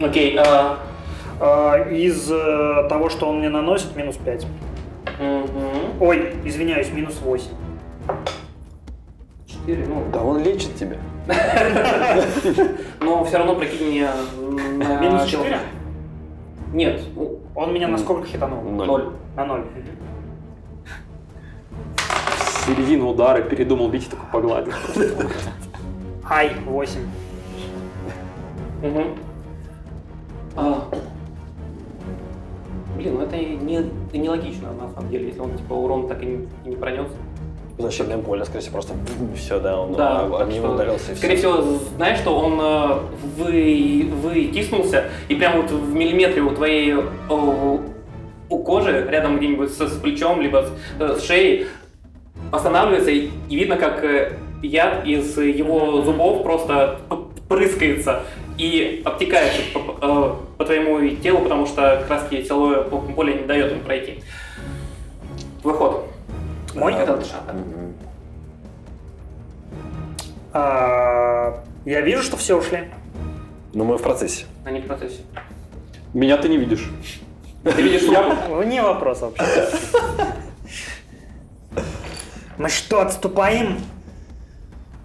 [0.00, 0.36] Окей.
[0.38, 0.78] а,
[1.40, 4.46] Э, из э, того, что он мне наносит, минус 5.
[5.18, 6.00] мгм.
[6.00, 7.48] Ой, извиняюсь, минус 8.
[9.46, 10.96] Четыре, ну, Да он лечит тебя.
[13.00, 14.08] но все равно прикинь мне
[14.78, 15.44] на Минус тело.
[15.44, 15.58] 4?
[16.72, 18.62] Нет, ну, Он меня на сколько хитанул?
[18.62, 18.86] Ноль.
[18.86, 19.08] ноль.
[19.36, 19.64] На 0.
[22.66, 24.72] Середину удара передумал бить и такой погладил.
[26.28, 27.00] Ай, 8.
[28.82, 29.04] Мгм.
[30.56, 30.88] А,
[32.96, 36.26] Блин, ну это не, и нелогично, на самом деле, если он типа урон так и
[36.26, 37.08] не, и не пронес.
[37.76, 38.94] Защитное поле, скорее всего, просто
[39.34, 41.52] все, да, он Да, а, него что, ударился и Скорее все.
[41.60, 42.98] всего, знаешь, что он э,
[43.36, 46.94] вы, вытиснулся, и прямо вот в миллиметре у твоей
[47.28, 47.80] о,
[48.48, 50.72] у кожи, рядом где-нибудь с, с плечом, либо с,
[51.02, 51.66] э, с шеей,
[52.54, 57.00] останавливается, и, видно, как э, яд из его зубов просто
[57.48, 58.22] прыскается
[58.56, 63.72] и обтекает по, по- э, по твоему телу, потому что краски силовое поле не дает
[63.72, 64.22] ему пройти.
[65.62, 66.04] Выход.
[66.74, 66.94] Мой?
[66.94, 67.52] Это дыша, да.
[67.52, 67.94] Мгм.
[70.52, 72.84] А, я вижу, что все ушли.
[73.72, 74.44] Ну, мы в процессе.
[74.64, 75.20] Они в процессе.
[76.12, 76.88] Меня ты не видишь.
[77.64, 78.22] Ты видишь, Я...
[78.50, 79.44] Вне вопроса вообще.
[82.58, 83.78] Мы что, отступаем?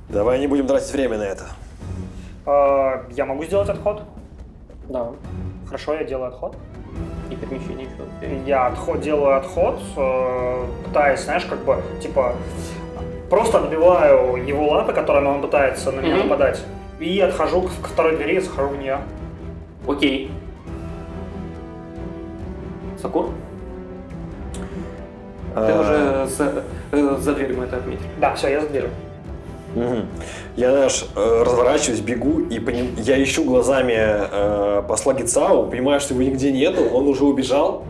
[0.08, 1.46] Давай не будем тратить время на это.
[2.46, 4.04] А, я могу сделать отход?
[4.88, 5.12] Да.
[5.66, 6.56] Хорошо, я делаю отход.
[7.30, 8.40] И перемещение еще.
[8.46, 12.36] Я отход, делаю отход, э, пытаясь, знаешь, как бы, типа,
[13.30, 16.24] просто отбиваю его лапы, которыми он пытается на меня Мгм.
[16.30, 16.64] нападать,
[17.00, 18.98] и отхожу к, к второй двери и захожу в нее.
[19.88, 20.32] Окей.
[23.00, 23.30] Сакур?
[25.56, 25.82] Ты А,
[26.26, 28.08] уже за, э, за дверью мы это отметили.
[28.20, 28.90] Да, все, я за дверью.
[29.76, 30.06] мгм.
[30.56, 36.14] Я, знаешь, э, разворачиваюсь, бегу, и поним- я ищу глазами э, посла Гицау, понимаю, что
[36.14, 37.84] его нигде нету, он уже убежал.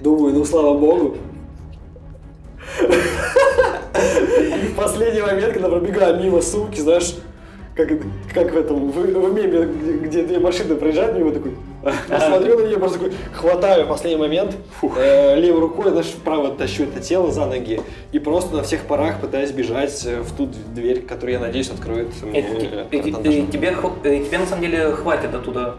[0.00, 1.16] Думаю, ну, слава богу.
[2.80, 7.14] И в последний момент, когда пробегаю мимо сумки, знаешь,
[7.76, 7.88] как,
[8.34, 11.52] как в этом, в, в меме, где, где две машины проезжают мимо, такой,
[12.06, 14.56] смотрю на нее, просто такой, хватаю в последний момент,
[14.96, 17.80] э, левой рукой, знаешь, вправо тащу это тело за ноги,
[18.12, 22.08] и просто на всех парах пытаюсь бежать э, в ту дверь, которую, я надеюсь, откроет
[22.22, 25.76] мне Э, те- э, э, э, Тебе, э, тебе на самом деле хватит оттуда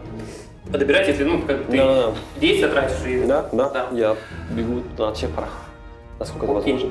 [0.66, 2.12] добирать, если ну, как ты Да-да-да.
[2.40, 3.06] действия тратишь.
[3.06, 3.24] И...
[3.26, 3.86] Да, да, Да.
[3.92, 4.16] я
[4.50, 5.50] бегу на всех парах,
[6.18, 6.90] насколько это возможно.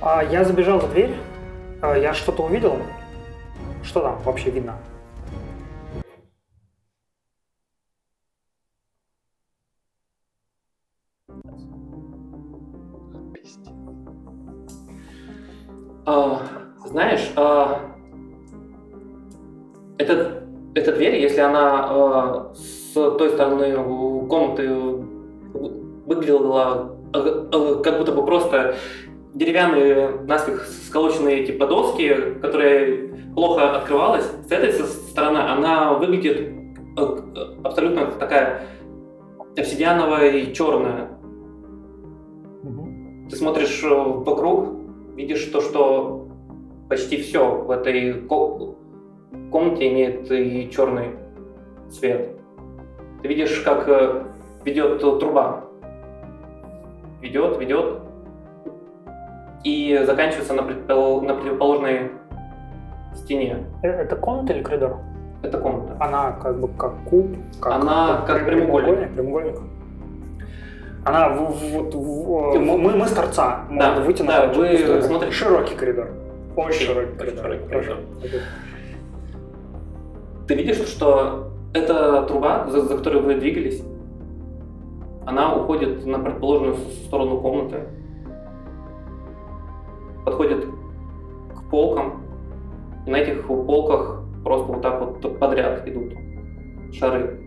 [0.00, 1.14] А, я забежал за дверь,
[1.80, 2.76] А, я что-то увидел.
[3.84, 4.76] Что там вообще видно?
[16.04, 16.40] А,
[16.84, 17.80] знаешь, а,
[19.98, 23.74] эта, эта дверь, если она а, с той стороны
[24.28, 24.68] комнаты
[26.06, 28.74] выглядела а, а, как будто бы просто
[29.34, 36.52] деревянные, наспех сколоченные типа доски, которые плохо открывалась, с этой стороны она выглядит
[36.96, 37.18] а,
[37.64, 38.62] абсолютно такая
[39.56, 41.18] обсидиановая и черная.
[43.28, 44.68] Ты смотришь э, вокруг,
[45.14, 46.28] видишь то, что
[46.88, 48.74] почти все в этой ко-
[49.50, 51.10] комнате имеет и черный
[51.90, 52.36] цвет.
[53.22, 54.24] Ты видишь, как э,
[54.64, 55.64] ведет труба.
[57.20, 58.00] Ведет, ведет.
[59.64, 62.10] И заканчивается на, предпол- на противоположной
[63.14, 63.66] стене.
[63.82, 64.96] Э, Это комната или коридор?
[65.42, 65.96] Это комната.
[66.00, 67.26] Она как бы как куб,
[67.60, 69.12] как, Она как прямоугольник.
[69.14, 69.58] прямоугольник.
[71.04, 73.64] Она в- вот в- мы, мы- с торца.
[73.70, 75.02] Да, выйти да, на вы сторону.
[75.02, 75.32] смотрите.
[75.32, 76.10] Широкий коридор.
[76.56, 77.44] Очень широкий Очень коридор.
[77.44, 77.96] широкий Хорошо.
[80.46, 83.82] Ты видишь, что эта труба, за, за которой вы двигались,
[85.26, 87.80] она уходит на противоположную с- сторону комнаты,
[90.24, 92.22] подходит к полкам,
[93.06, 96.12] и на этих полках просто вот так вот подряд идут
[96.92, 97.40] шары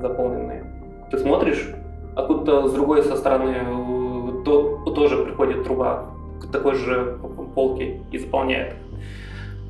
[0.00, 0.64] заполненные.
[1.10, 1.70] Ты смотришь,
[2.16, 6.06] откуда с другой со стороны э, то- тоже приходит труба
[6.40, 7.18] к такой же
[7.54, 8.74] полке и заполняет.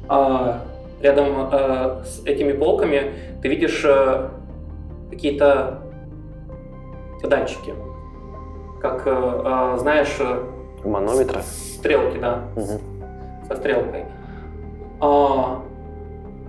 [0.09, 0.61] А
[1.00, 4.28] рядом э, с этими полками ты видишь э,
[5.11, 5.80] какие-то
[7.22, 7.74] датчики.
[8.80, 10.44] Как, э, э, знаешь, э,
[10.87, 11.40] Манометра.
[11.40, 12.80] стрелки, да, Мгм.
[13.48, 14.04] со стрелкой.
[15.00, 15.62] А,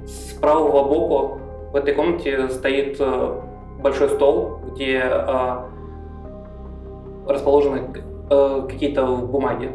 [0.05, 1.39] с правого боку
[1.71, 3.41] в этой комнате стоит э,
[3.81, 5.55] большой стол, где э,
[7.27, 7.81] расположены
[8.29, 9.71] э, какие-то бумаги.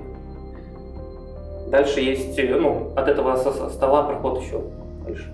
[1.69, 4.61] Дальше есть, э, ну, от этого стола проход еще
[5.05, 5.33] дальше.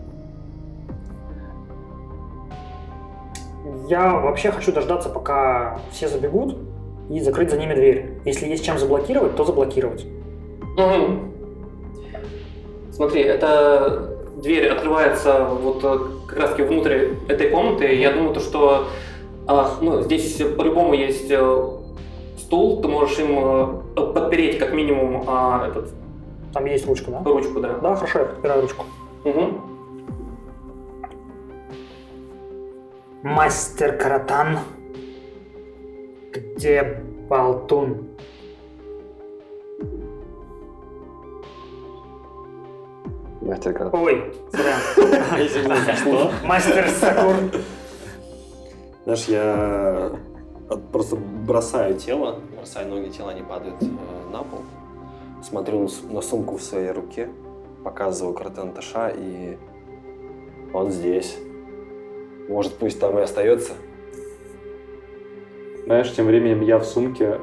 [3.88, 6.56] Я вообще хочу дождаться, пока все забегут,
[7.10, 8.20] и закрыть за ними дверь.
[8.24, 10.04] Если есть чем заблокировать, то заблокировать.
[10.76, 11.32] Мгм.
[12.92, 17.94] Смотри, эта дверь открывается вот э, как раз таки внутрь этой комнаты.
[17.94, 18.88] Я думаю, то, что
[19.46, 21.68] а, ну, здесь по-любому есть э,
[22.46, 25.90] стул, ты можешь им э, подпереть как минимум а, этот,
[26.52, 27.22] Там есть ручка, да?
[27.24, 27.78] ручку, да.
[27.78, 28.84] Да, хорошо, я подпираю ручку.
[29.24, 29.60] Мгм.
[33.22, 34.60] Мастер Каратан.
[36.32, 38.10] Где болтун?
[43.40, 43.94] Мастер Карат.
[43.94, 46.30] Ой, зря.
[46.44, 47.34] Мастер Сакур.
[49.04, 50.10] Знаешь, я
[50.92, 53.86] просто бросаю тело, бросаю ноги, тело, они падают э,
[54.32, 54.60] на пол.
[55.42, 57.28] Смотрю на сумку в своей руке,
[57.84, 59.58] показываю Картенташа, и
[60.72, 61.36] он здесь.
[62.48, 63.72] Может, пусть там и остается.
[65.86, 67.38] Знаешь, тем временем я в сумке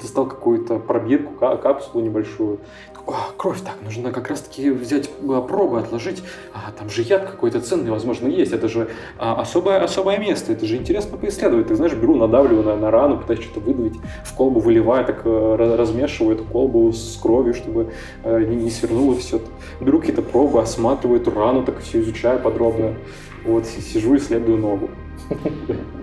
[0.00, 2.60] достал какую-то пробирку, ка- капсулу небольшую.
[2.94, 6.22] Такой, «А, кровь, так, нужно как раз-таки взять а, пробы, отложить.
[6.54, 8.52] А, там же яд какой-то ценный, возможно, есть.
[8.52, 11.66] Это же а, особое, особое место, это же интересно поисследовать.
[11.66, 15.76] Ты знаешь, беру, надавливаю на, на рану, пытаюсь что-то выдавить, в колбу выливаю, так э,
[15.76, 17.92] размешиваю эту колбу с кровью, чтобы
[18.24, 19.38] э, не, не свернуло все.
[19.82, 22.94] Беру какие-то пробы, осматриваю эту рану, так все изучаю подробно.
[23.44, 24.88] Вот, си- сижу, исследую ногу.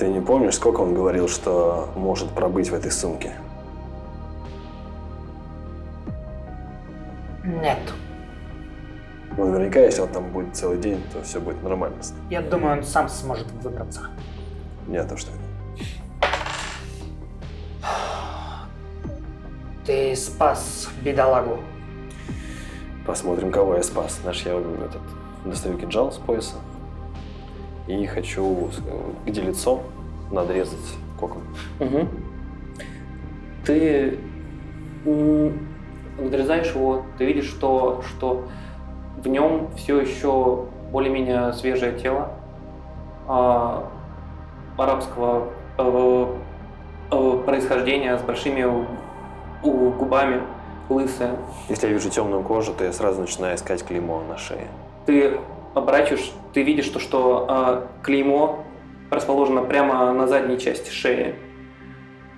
[0.00, 3.34] Ты не помнишь, сколько он говорил, что может пробыть в этой сумке?
[7.44, 7.76] Нет.
[9.36, 11.98] Ну, наверняка, если он там будет целый день, то все будет нормально.
[12.30, 14.06] Я думаю, он сам сможет выбраться.
[14.88, 15.32] Не то, что
[19.84, 21.58] Ты спас бедолагу.
[23.06, 24.18] Посмотрим, кого я спас.
[24.22, 25.02] Знаешь, я этот,
[25.44, 26.54] достаю кинжал с пояса
[27.98, 29.80] и хочу, э, где лицо,
[30.30, 31.42] надрезать кокон.
[31.80, 32.08] Мгм.
[33.66, 34.18] Ты
[36.18, 38.44] надрезаешь его, ты видишь, что, что
[39.22, 42.30] в нем все еще более-менее свежее тело
[43.28, 43.88] а,
[44.76, 45.48] арабского
[45.78, 46.26] э,
[47.12, 48.64] э, происхождения с большими
[49.62, 50.42] у- губами,
[50.88, 51.36] лысая.
[51.68, 54.66] Если я вижу темную кожу, то я сразу начинаю искать клеймо на шее.
[55.06, 55.38] Ты
[55.74, 58.64] оборачиваешь, ты видишь, то, что а, клеймо
[59.10, 61.34] расположено прямо на задней части шеи.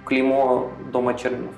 [0.07, 1.55] Клеймо дома Чернинов.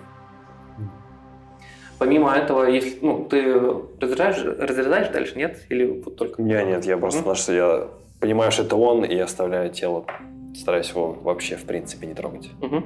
[1.98, 3.54] Помимо этого, если, ну, ты
[4.00, 5.64] разрезаешь, разрезаешь дальше, нет?
[5.68, 6.42] Или вот только...
[6.42, 7.24] Я нет, я просто, Мгм.
[7.24, 7.88] потому что я
[8.20, 10.04] понимаю, что это он, и оставляю тело,
[10.54, 12.50] стараюсь его вообще, в принципе, не трогать.
[12.60, 12.84] Мгм.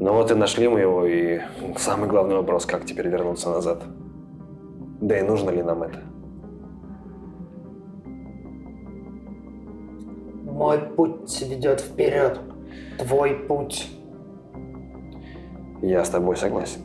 [0.00, 1.40] Ну вот и нашли мы его, и
[1.76, 3.82] самый главный вопрос, как теперь вернуться назад?
[5.02, 6.00] Да и нужно ли нам это?
[10.60, 12.38] Мой путь ведет вперед.
[12.98, 13.88] Твой путь.
[15.80, 16.82] Я с тобой согласен.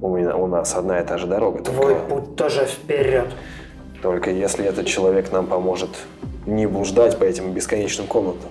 [0.00, 3.26] У, меня, у нас одна и та же дорога, Твой только, путь тоже вперед.
[4.00, 5.90] только если этот человек нам поможет
[6.46, 8.48] не блуждать по этим бесконечным комнатам,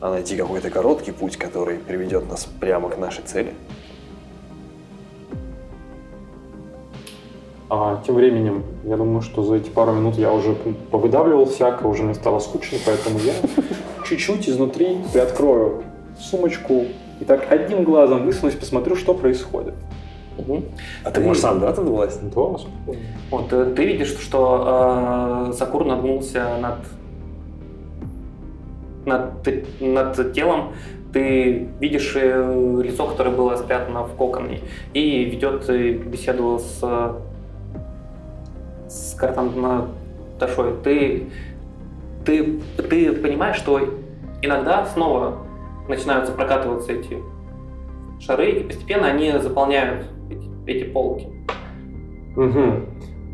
[0.00, 3.52] а найти какой-то короткий путь, который приведет нас прямо к нашей цели.
[7.74, 10.54] А тем временем, я думаю, что за эти пару минут я уже
[10.90, 13.32] повыдавливал всякое, уже мне стало скучно, поэтому я
[14.06, 15.82] чуть-чуть изнутри приоткрою
[16.20, 16.84] сумочку
[17.18, 19.72] и так одним глазом высунусь, посмотрю, что происходит.
[20.36, 20.64] Мгм.
[21.02, 22.20] А ты можешь сам, да, тут власть?
[22.22, 22.42] Да,
[23.30, 26.76] Вот э, ты видишь, что э, Сакур нагнулся над,
[29.06, 30.74] над, над телом,
[31.14, 34.60] ты видишь э, лицо, которое было спрятано в коконе,
[34.92, 36.82] и ведет э, беседу с,
[39.12, 40.74] с Картанташой.
[40.82, 41.28] Ты,
[42.24, 43.80] ты, ты понимаешь, что
[44.40, 45.38] иногда снова
[45.88, 47.22] начинаются прокатываться эти
[48.20, 51.28] шары, и постепенно они заполняют эти, эти полки.
[52.36, 52.72] Угу.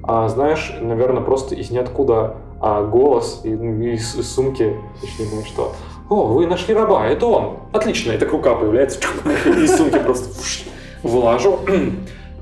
[0.03, 5.75] А знаешь, наверное, просто из ниоткуда а, голос и- ну, из, из сумки, точнее, что
[6.09, 7.59] «О, вы нашли раба, это он!
[7.73, 8.99] Отлично!» И так рука появляется,
[9.47, 10.31] из сумки просто
[11.03, 11.61] вылажу,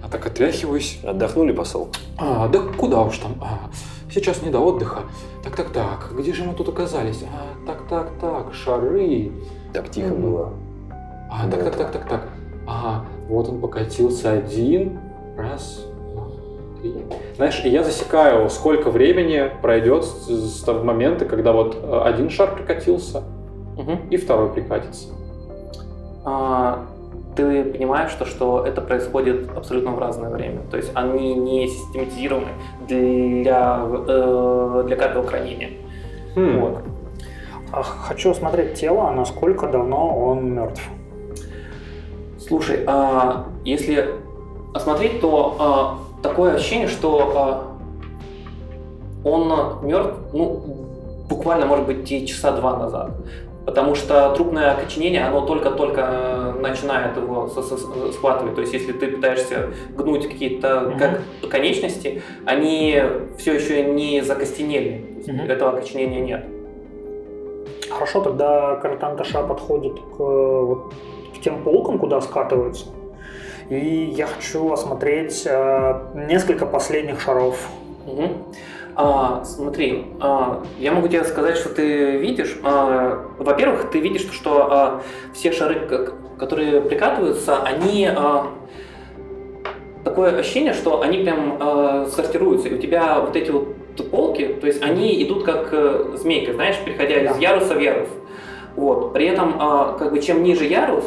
[0.06, 1.00] а так отряхиваюсь.
[1.04, 1.88] Отдохнули, посол?
[2.18, 3.70] А, да куда уж там, а,
[4.12, 5.00] сейчас не до отдыха.
[5.42, 7.24] Так-так-так, где же мы тут оказались?
[7.24, 9.32] А, так-так-так, шары.
[9.72, 10.22] Так тихо Мгм.
[10.22, 10.52] было.
[11.30, 12.28] А, так-так-так-так-так.
[12.68, 14.98] Ага, вот он покатился один.
[15.36, 15.84] Раз,
[16.14, 16.24] два,
[17.36, 22.30] знаешь, и я засекаю, сколько времени пройдет с, с того момента, когда вот э, один
[22.30, 23.22] шар прикатился,
[23.76, 24.08] Мгм.
[24.08, 25.08] и второй прикатится.
[26.24, 26.86] А,
[27.36, 30.60] ты понимаешь, что, что это происходит абсолютно в разное время.
[30.70, 32.48] То есть они не систематизированы
[32.88, 35.70] для, э, для каждого хранения.
[36.34, 36.60] Хм.
[36.60, 36.78] Вот.
[37.72, 40.82] А хочу осмотреть тело, насколько давно он мертв.
[42.38, 44.14] Слушай, а, если
[44.72, 50.62] осмотреть, то а, такое ощущение, что а, он мертв, ну,
[51.28, 53.10] буквально, может быть, и часа два назад.
[53.66, 58.54] Потому что трупное окоченение, оно только-только э, начинает его схватывать.
[58.54, 60.98] То есть, если ты пытаешься гнуть какие-то Мгм.
[60.98, 63.02] как конечности, они
[63.38, 65.04] все еще не закостенели.
[65.26, 65.50] Мгм.
[65.50, 66.44] Этого окоченения нет.
[67.90, 70.94] Хорошо, тогда Каратанташа подходит к, вот,
[71.36, 72.86] к тем полкам, куда скатываются.
[73.68, 77.68] И я хочу осмотреть э, несколько последних шаров.
[78.06, 78.44] Мгм.
[78.96, 82.56] А, смотри, а, я могу тебе сказать, что ты видишь.
[82.62, 85.02] А, во-первых, ты видишь, что а,
[85.34, 85.86] все шары,
[86.38, 88.46] которые прикатываются, они а,
[90.02, 92.68] такое ощущение, что они прям а, сортируются.
[92.68, 93.76] И у тебя вот эти вот
[94.10, 98.08] полки, то есть они идут как э, змейка, знаешь, переходя из яруса в ярус.
[98.76, 99.14] Вот.
[99.14, 101.04] При этом, а, как бы, чем ниже ярус,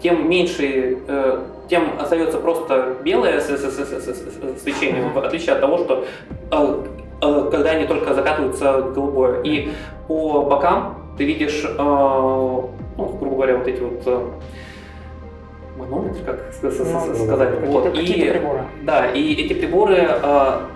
[0.00, 6.04] тем меньше, э, тем остается просто белое свечение, в отличие от того, что
[6.50, 6.82] э,
[7.22, 9.42] э, когда они только закатываются голубое.
[9.42, 9.72] И
[10.06, 14.32] по бокам ты видишь, э, ну, грубо говоря, вот эти вот
[15.76, 17.60] манометры, как Ну, сказать.
[17.66, 17.94] Вот.
[17.98, 18.64] И- приборы.
[18.82, 20.08] да, и эти приборы,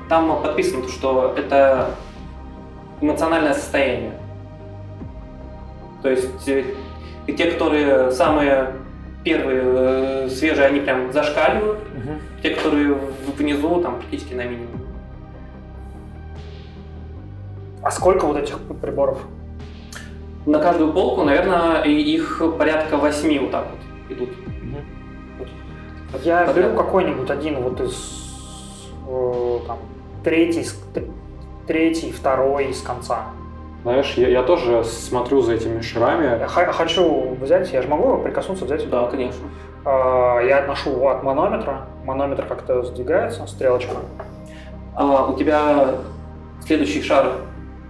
[0.09, 1.91] там подписано, что это
[3.01, 4.13] эмоциональное состояние.
[6.03, 8.73] То есть те, которые самые
[9.25, 12.19] первые, э, свежие, они прям зашкаливают, Мгм.
[12.43, 12.99] те, которые
[13.37, 14.81] внизу, там практически на минимум.
[17.83, 19.19] А сколько вот этих приборов?
[20.47, 24.31] На каждую полку, наверное, их порядка восьми вот так вот идут.
[26.25, 26.57] Я Подряд.
[26.57, 28.35] беру какой-нибудь один вот из
[29.09, 29.79] э, там,
[30.25, 30.67] третий,
[31.69, 33.27] третий, второй из конца.
[33.83, 36.45] Знаешь, я, я тоже смотрю за этими шарами.
[36.47, 38.89] х- хочу взять, я же могу прикоснуться, взять.
[38.91, 39.47] Да, конечно.
[39.85, 41.87] А, Я отношу от манометра.
[42.05, 43.97] Манометр как-то сдвигается, стрелочка.
[44.95, 45.95] А, у тебя
[46.67, 47.33] следующий шар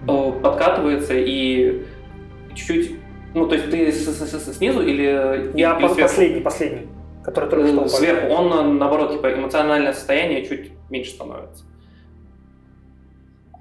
[0.08, 1.82] э, подкатывается и
[2.54, 2.92] чуть-чуть,
[3.34, 6.00] ну то есть ты с- с- с- снизу или, Я или по- сверху?
[6.02, 6.88] последний, последний,
[7.24, 7.88] который только что Э, упал.
[7.88, 11.64] Сверху, он э, наоборот, типа эмоциональное состояние чуть меньше становится.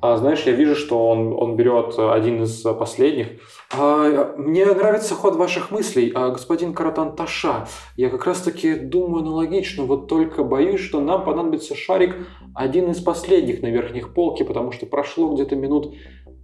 [0.01, 3.27] А знаешь, я вижу, что он, он берет э, один из э, последних.
[3.75, 7.67] А, мне нравится ход ваших мыслей, а, господин Каратан Таша.
[7.97, 12.15] Я как раз-таки думаю аналогично, вот только боюсь, что нам понадобится шарик
[12.55, 15.93] один из последних на верхних полке, потому что прошло где-то минут,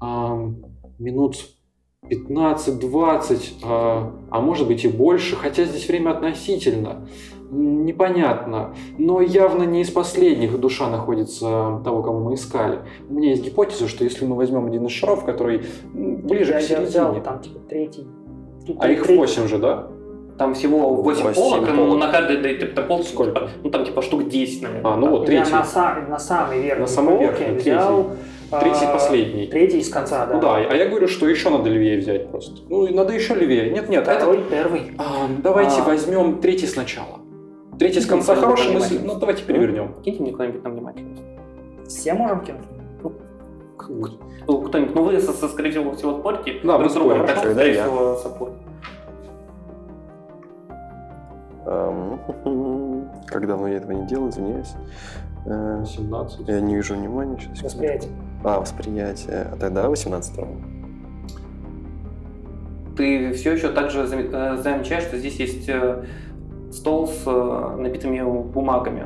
[0.01, 0.57] ам,
[0.99, 1.37] минут
[2.09, 7.07] 15-20, а, а может быть и больше, хотя здесь время относительно.
[7.51, 12.79] Непонятно, но явно не из последних душа находится того, кого мы искали.
[13.09, 16.63] У меня есть гипотеза, что если мы возьмем один из шаров, который ближе Я к
[16.63, 18.07] я взял середине, там типа третий.
[18.65, 19.19] Тут а их третий.
[19.19, 19.87] 8 же, да?
[20.37, 23.39] Там всего 8 Восемь полок, ну, на каждой да, типа, Сколько?
[23.39, 24.91] типа, ну там типа штук 10, наверное.
[24.91, 25.51] А, ну вот, Я третий.
[25.51, 28.07] на, са- на самый верхний На самый полке верхний, взял
[28.51, 29.47] Третий а, последний.
[29.47, 30.35] Третий из конца, да.
[30.35, 32.61] Ну да, а я говорю, что еще надо левее взять просто.
[32.69, 33.71] Ну, надо еще левее.
[33.71, 34.17] Нет, нет, это...
[34.17, 34.91] Второй, первый.
[34.97, 35.83] А, давайте А.
[35.83, 37.19] возьмем третий сначала.
[37.79, 38.99] Третий с конца Ну, хорошая ну, мысль.
[39.03, 39.93] Ну, давайте перевернем.
[40.03, 41.23] Киньте мне кто-нибудь на внимательность.
[41.87, 42.63] Все можем кинуть?
[44.47, 46.59] Ну, Кто-нибудь, ну вы, со- со- скорее всего, всего спорите.
[46.63, 47.27] Да, мы друг с другом, спорим.
[47.27, 47.85] так что, Тогда скорее я.
[51.65, 54.73] Эм, Как давно я этого не делал, извиняюсь.
[55.45, 56.47] Э, 17.
[56.47, 57.63] Я не вижу внимания сейчас.
[57.63, 58.11] Восприятие.
[58.43, 59.47] А, восприятие.
[59.51, 60.33] А тогда 18
[62.95, 66.05] Ты все еще также э, замечаешь, что здесь есть э,
[66.75, 69.05] стол с э, набитыми бумагами.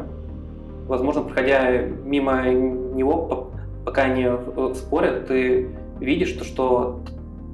[0.87, 3.47] Возможно, проходя мимо него, по-
[3.85, 7.01] пока они э, спорят, ты видишь, то, что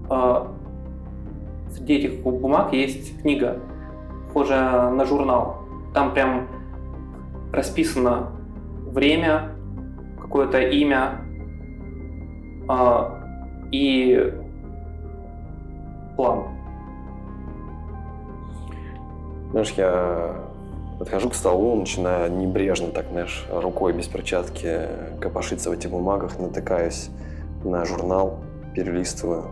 [0.10, 0.46] э,
[1.72, 3.60] среди этих бумаг есть книга,
[4.28, 5.58] похожая на журнал.
[5.94, 6.48] Там прям
[7.52, 8.32] расписано
[8.88, 9.52] время,
[10.22, 11.22] какое-то имя
[12.70, 13.10] э,
[13.72, 14.34] и
[16.16, 16.55] план.
[19.56, 20.36] Знаешь, я
[21.00, 24.82] подхожу к столу, начинаю небрежно, так, знаешь, рукой без перчатки
[25.22, 27.08] копошиться в этих бумагах, натыкаюсь
[27.64, 28.40] на журнал,
[28.74, 29.46] перелистываю.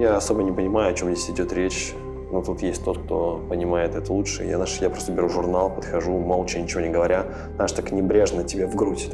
[0.00, 1.94] Я особо не понимаю, о чем здесь идет речь.
[2.32, 4.44] Но тут есть тот, кто понимает это лучше.
[4.44, 7.26] Я, знаешь, я просто беру журнал, подхожу, молча, ничего не говоря,
[7.56, 9.10] знаешь, так небрежно тебе в грудь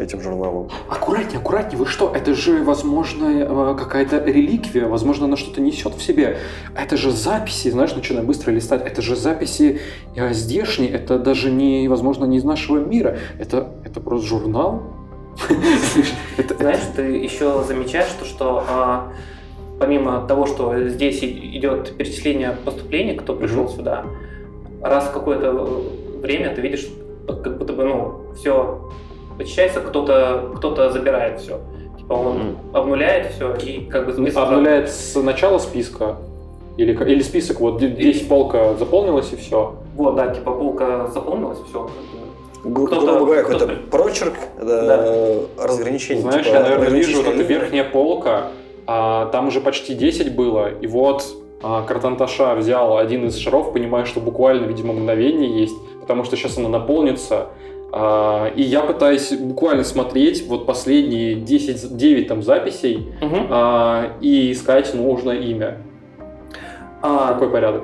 [0.00, 0.68] этим журналом.
[0.88, 2.12] Аккуратнее, аккуратнее, вы что?
[2.12, 6.38] Это же, возможно, э, какая-то реликвия, возможно, она что-то несет в себе.
[6.74, 9.80] Это же записи, знаешь, начинаю быстро листать, это же записи
[10.16, 13.18] э, здешние, это даже не, возможно, не из нашего мира.
[13.38, 14.82] Это, это просто журнал.
[16.58, 19.12] Знаешь, ты еще замечаешь, то, что а,
[19.78, 23.72] помимо того, что здесь и- идет перечисление поступлений, кто пришел Мгм.
[23.72, 24.04] сюда,
[24.82, 26.88] раз в какое-то э, время ты видишь,
[27.26, 28.80] как будто бы, ну, все
[29.38, 30.92] очищается, кто-то кто М.
[30.92, 31.60] забирает все.
[31.98, 36.16] Типа он обнуляет все и как бы список- Обнуляет с начала списка?
[36.76, 39.74] Или, или список, вот здесь полка заполнилась и все.
[39.96, 41.90] Вот, да, типа полка заполнилась, все.
[42.64, 46.22] Гру- Кто-то- грубо говоря, какой-то кто-то- прочерк, это разграничение.
[46.22, 48.48] Знаешь, типа, я, наверное, вижу вот эта верхняя полка,
[48.88, 51.24] а, там уже почти 10 было, и вот
[51.62, 56.56] а, Картанташа взял один из шаров, понимая, что буквально, видимо, мгновение есть, потому что сейчас
[56.56, 57.48] она наполнится,
[57.92, 63.46] а, и я пытаюсь буквально смотреть вот последние 10, 9 там записей Мгм.
[63.50, 65.78] а, и искать нужное имя.
[67.02, 67.82] А, Какой порядок?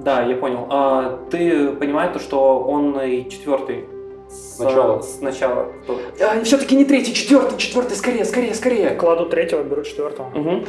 [0.00, 0.66] Да, я понял.
[0.70, 3.84] А, ты понимаешь, то, что он и четвертый
[4.30, 5.00] с Начало.
[5.02, 5.66] С начала.
[5.84, 5.98] Кто?
[6.44, 8.90] все-таки не третий, четвертый, четвертый, скорее, скорее, скорее.
[8.90, 10.28] Кладу третьего, беру четвертого.
[10.30, 10.64] Мгм.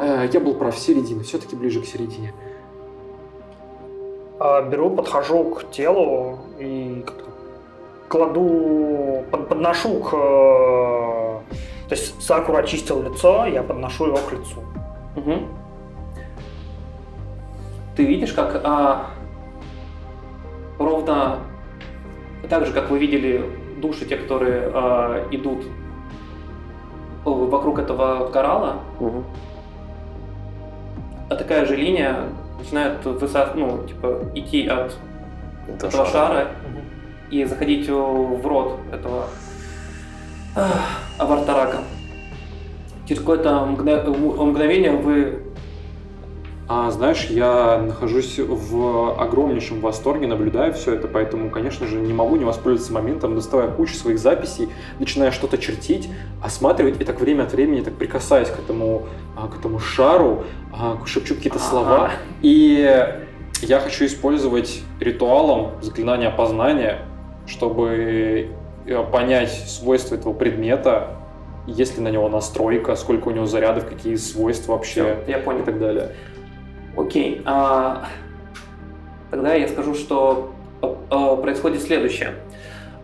[0.00, 2.32] Э, я был прав, середина, все-таки ближе к середине.
[4.40, 7.24] А, Беру, подхожу к телу и как-то
[8.08, 10.12] кладу, под- подношу к...
[10.12, 11.40] э,
[11.88, 14.62] То есть Сакура очистил лицо, я подношу его к лицу.
[15.16, 15.48] Мгм.
[17.96, 19.10] Ты видишь, как а,
[20.78, 21.38] ровно
[22.48, 23.44] так же, как вы видели
[23.80, 29.24] души, те, которые а, идут э, вокруг этого коралла, Мгм.
[31.30, 32.24] а такая же линия
[32.58, 33.50] начинает высо...
[33.54, 34.96] ну, типа, идти от
[35.68, 36.12] Это этого шар.
[36.12, 36.46] шара
[37.30, 39.26] и заходить в рот этого
[41.18, 41.78] авартарака.
[43.06, 45.42] Через какое-то мгновение вы
[46.66, 52.36] А, знаешь, я нахожусь в огромнейшем восторге, наблюдаю все это, поэтому, конечно же, не могу
[52.36, 56.08] не воспользоваться моментом, доставая кучу своих записей, начиная что-то чертить,
[56.42, 59.02] осматривать, и так время от времени так прикасаясь к этому,
[59.36, 61.68] а, к этому шару, а, шепчу какие-то Ага.
[61.68, 62.10] слова.
[62.40, 63.14] И
[63.60, 67.00] я хочу использовать ритуалом заклинание опознания,
[67.46, 68.48] чтобы
[68.86, 71.16] э, понять свойства этого предмета,
[71.66, 75.60] есть ли на него настройка, сколько у него зарядов, какие свойства вообще я понял.
[75.60, 76.12] и так далее.
[76.96, 77.42] Окей.
[77.44, 78.06] а,
[79.30, 80.54] тогда я скажу, что
[81.10, 82.34] а, происходит следующее.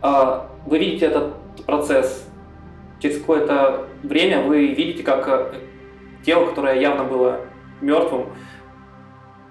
[0.01, 1.35] А, вы видите этот
[1.67, 2.27] процесс.
[3.01, 5.55] Через какое-то время вы видите, как э,
[6.25, 7.41] тело, которое явно было
[7.81, 8.27] мертвым,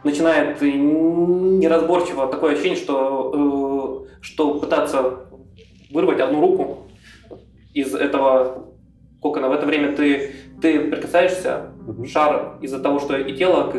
[0.04, 5.26] начинает неразборчиво такое ощущение, что, э, что пытаться
[5.92, 6.88] вырвать одну руку
[7.74, 8.68] из этого
[9.22, 9.50] кокона.
[9.50, 10.32] В это время ты,
[10.62, 11.72] ты прикасаешься
[12.08, 13.72] шар из-за того, что и тело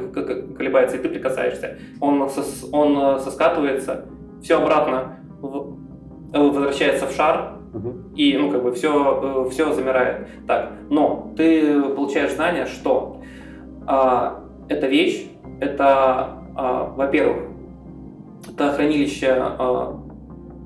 [0.56, 4.06] колебается, и ты прикасаешься, он, сос- он э, соскатывается,
[4.42, 5.76] все обратно в-
[6.32, 8.12] э, возвращается в шар, Мгм.
[8.16, 10.26] и ну как бы все, все замирает.
[10.46, 13.18] Так, но ты получаешь знание, что
[13.86, 15.26] а, эта вещь,
[15.61, 17.44] это, а, во-первых,
[18.52, 19.96] это хранилище а,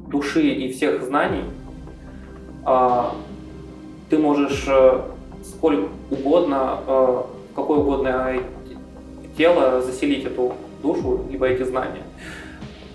[0.08, 1.44] души и всех знаний.
[2.64, 3.12] А,
[4.10, 5.00] ты можешь э,
[5.42, 8.32] сколько угодно, э, в какое угодно
[9.36, 10.52] тело заселить эту
[10.82, 12.02] душу, либо эти знания.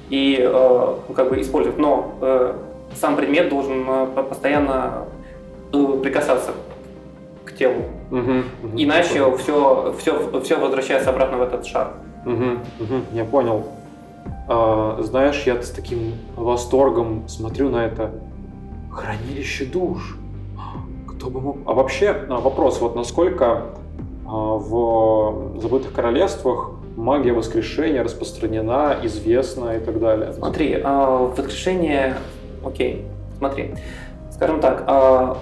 [0.10, 1.78] И э, ну, как бы использовать.
[1.78, 2.54] Но э,
[2.96, 5.06] сам предмет должен э, по- постоянно
[5.74, 6.52] э, прикасаться
[7.46, 7.84] к телу.
[8.10, 8.74] Мгм, мгм.
[8.76, 11.94] Иначе все, все, все возвращается обратно в этот шар.
[12.26, 13.64] Мгм, мгм, я понял.
[14.48, 18.12] А, знаешь, я с таким восторгом смотрю на это
[18.92, 20.18] хранилище душ.
[21.08, 21.58] Кто бы мог...
[21.66, 23.66] А вообще, а, вопрос, вот насколько
[24.30, 30.34] в забытых королевствах магия воскрешения распространена, известна и так далее.
[30.34, 32.16] Смотри, а, воскрешение...
[32.64, 33.06] Окей,
[33.38, 33.72] смотри.
[34.32, 35.38] Скажем так, а,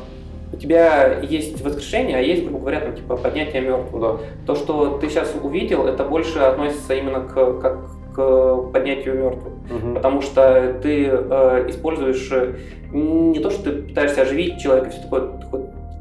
[0.53, 4.19] у тебя есть воскрешение, а есть, грубо говоря, там, типа поднятие мертвого.
[4.19, 4.23] Да.
[4.45, 7.79] То, что ты сейчас увидел, это больше относится именно к, как
[8.17, 9.53] к поднятию мертвых.
[9.69, 9.93] Мгм.
[9.93, 12.55] Потому что ты э, используешь э,
[12.91, 15.31] не то, что ты пытаешься оживить человека, все такое,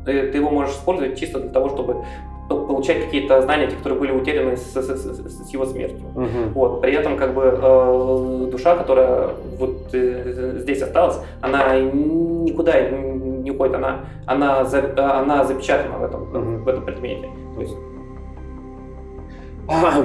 [0.06, 2.04] э, ты его можешь использовать чисто для того, чтобы
[2.48, 6.06] получать какие-то знания, те, которые были утеряны с, с- с- с его смертью.
[6.14, 6.52] Мгм.
[6.54, 13.50] Вот, при этом как бы э, душа, которая вот э, здесь осталась, она никуда не
[13.50, 16.64] уходит, она, она, за- она запечатана в этом, Мгм.
[16.64, 17.28] в этом предмете.
[17.56, 17.74] То есть,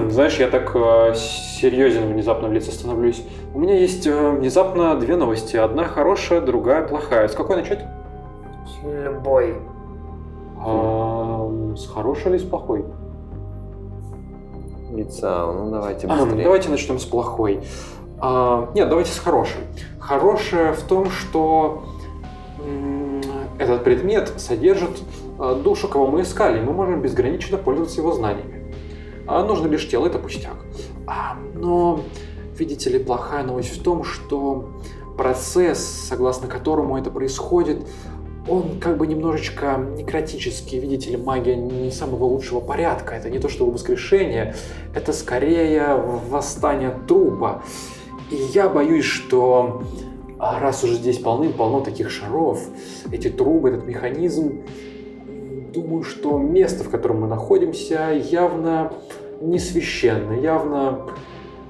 [0.09, 3.23] Знаешь, я так э, серьезен внезапно в лице становлюсь.
[3.53, 5.55] У меня есть э, внезапно две новости.
[5.55, 7.27] Одна хорошая, другая плохая.
[7.27, 7.85] С какой начать?
[8.83, 9.55] Любой.
[10.59, 11.00] А,
[11.78, 12.86] с хорошей или с плохой?
[14.91, 16.43] Лица, ну давайте А, быстрее.
[16.43, 17.61] давайте начнем с плохой.
[18.19, 19.61] А, нет, давайте с хорошей.
[19.99, 21.84] Хорошее в том, что
[23.57, 25.01] этот предмет содержит
[25.39, 28.74] а, душу, кого мы искали, и мы можем безгранично пользоваться его знаниями.
[29.28, 30.55] А нужно лишь тело, это пустяк.
[31.07, 32.01] А, но,
[32.57, 34.69] видите ли, плохая новость в том, что
[35.17, 37.88] процесс, согласно которому это происходит,
[38.47, 40.79] он как бы немножечко некротический.
[40.79, 43.15] Видите ли, магия не самого лучшего порядка.
[43.15, 44.55] Это не то чтобы воскрешение,
[44.95, 47.63] это скорее восстание трупа.
[48.31, 49.83] И я боюсь, что
[50.39, 52.59] а, раз уже здесь полным-полно таких шаров,
[53.11, 54.61] эти трубы, этот механизм,
[55.71, 58.91] думаю, что место, в котором мы находимся, явно
[59.39, 61.07] не священное, явно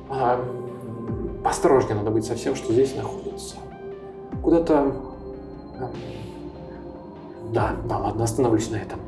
[0.09, 3.55] а, м, поосторожнее надо быть со всем, что здесь находится.
[4.41, 4.95] Куда-то...
[7.51, 8.99] Да, да, ладно, остановлюсь на этом.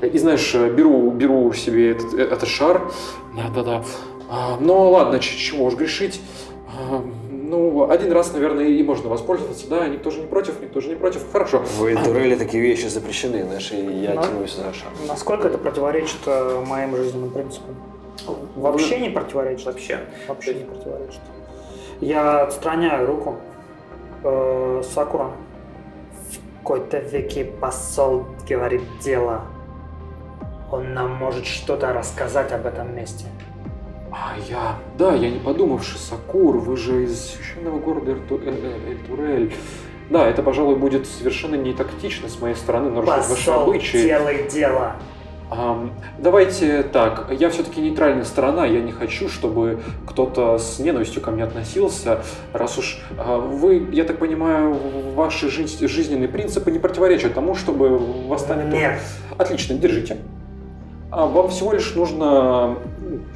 [0.00, 2.90] И знаешь, беру, беру себе этот, э, этот шар.
[3.36, 3.84] Да-да-да.
[4.30, 6.20] А, ну ладно, чего уж грешить.
[6.68, 10.88] А, ну, один раз, наверное, и можно воспользоваться, да, никто же не против, никто же
[10.88, 11.30] не против.
[11.30, 11.58] Хорошо.
[11.60, 14.22] В Эльтуреле такие вещи запрещены, знаешь, и я Да.
[14.22, 14.88] тянусь за шаг.
[15.06, 17.76] Насколько это противоречит э, моим жизненным принципам?
[18.56, 19.66] Вообще не противоречит.
[19.66, 20.00] Вообще.
[20.28, 21.20] Вообще не противоречит.
[22.00, 23.36] Я отстраняю руку.
[24.24, 25.30] Э, Сакура.
[26.62, 29.40] Какой-то веке посол говорит дело.
[30.70, 33.24] Он нам может что-то рассказать об этом месте.
[34.12, 34.76] А я...
[34.96, 39.52] Да, я не подумавший, Сакур, вы же из священного города Эрту- э- э- Эльтурель.
[40.08, 44.04] Да, это, пожалуй, будет совершенно не тактично с моей стороны нарушать ваши Посол, обычаи.
[44.04, 44.92] делай дело.
[46.18, 51.44] Давайте так, я все-таки нейтральная сторона, я не хочу, чтобы кто-то с ненавистью ко мне
[51.44, 52.20] относился,
[52.52, 54.76] раз уж а, вы, я так понимаю,
[55.14, 57.98] ваши жизненные принципы не противоречат тому, чтобы
[58.28, 58.66] восстание...
[58.66, 59.00] Нет.
[59.38, 60.18] Отлично, держите.
[61.10, 62.78] А, вам всего лишь нужно...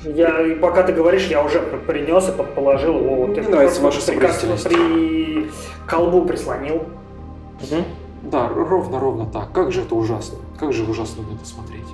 [0.05, 3.17] Я, пока ты говоришь, я уже при- принес и под- положил его.
[3.17, 4.64] Вот Мне нравится ваша сообразительность.
[4.64, 5.51] При
[5.87, 6.85] колбу прислонил.
[8.23, 9.53] Да, ровно-ровно так.
[9.53, 10.39] Как же это ужасно.
[10.59, 11.85] Как же ужасно на это смотреть.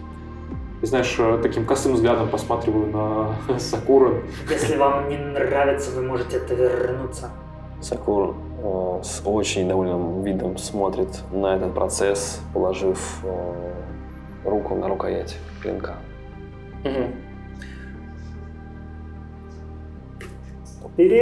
[0.82, 4.14] И знаешь, э, таким косым взглядом посматриваю на Сакура.
[4.50, 7.30] Если вам не нравится, вы можете отвернуться.
[7.80, 13.72] Сакур э, с очень довольным видом смотрит на этот процесс, положив э,
[14.44, 15.94] руку на рукоять клинка.
[16.82, 17.14] Мгм.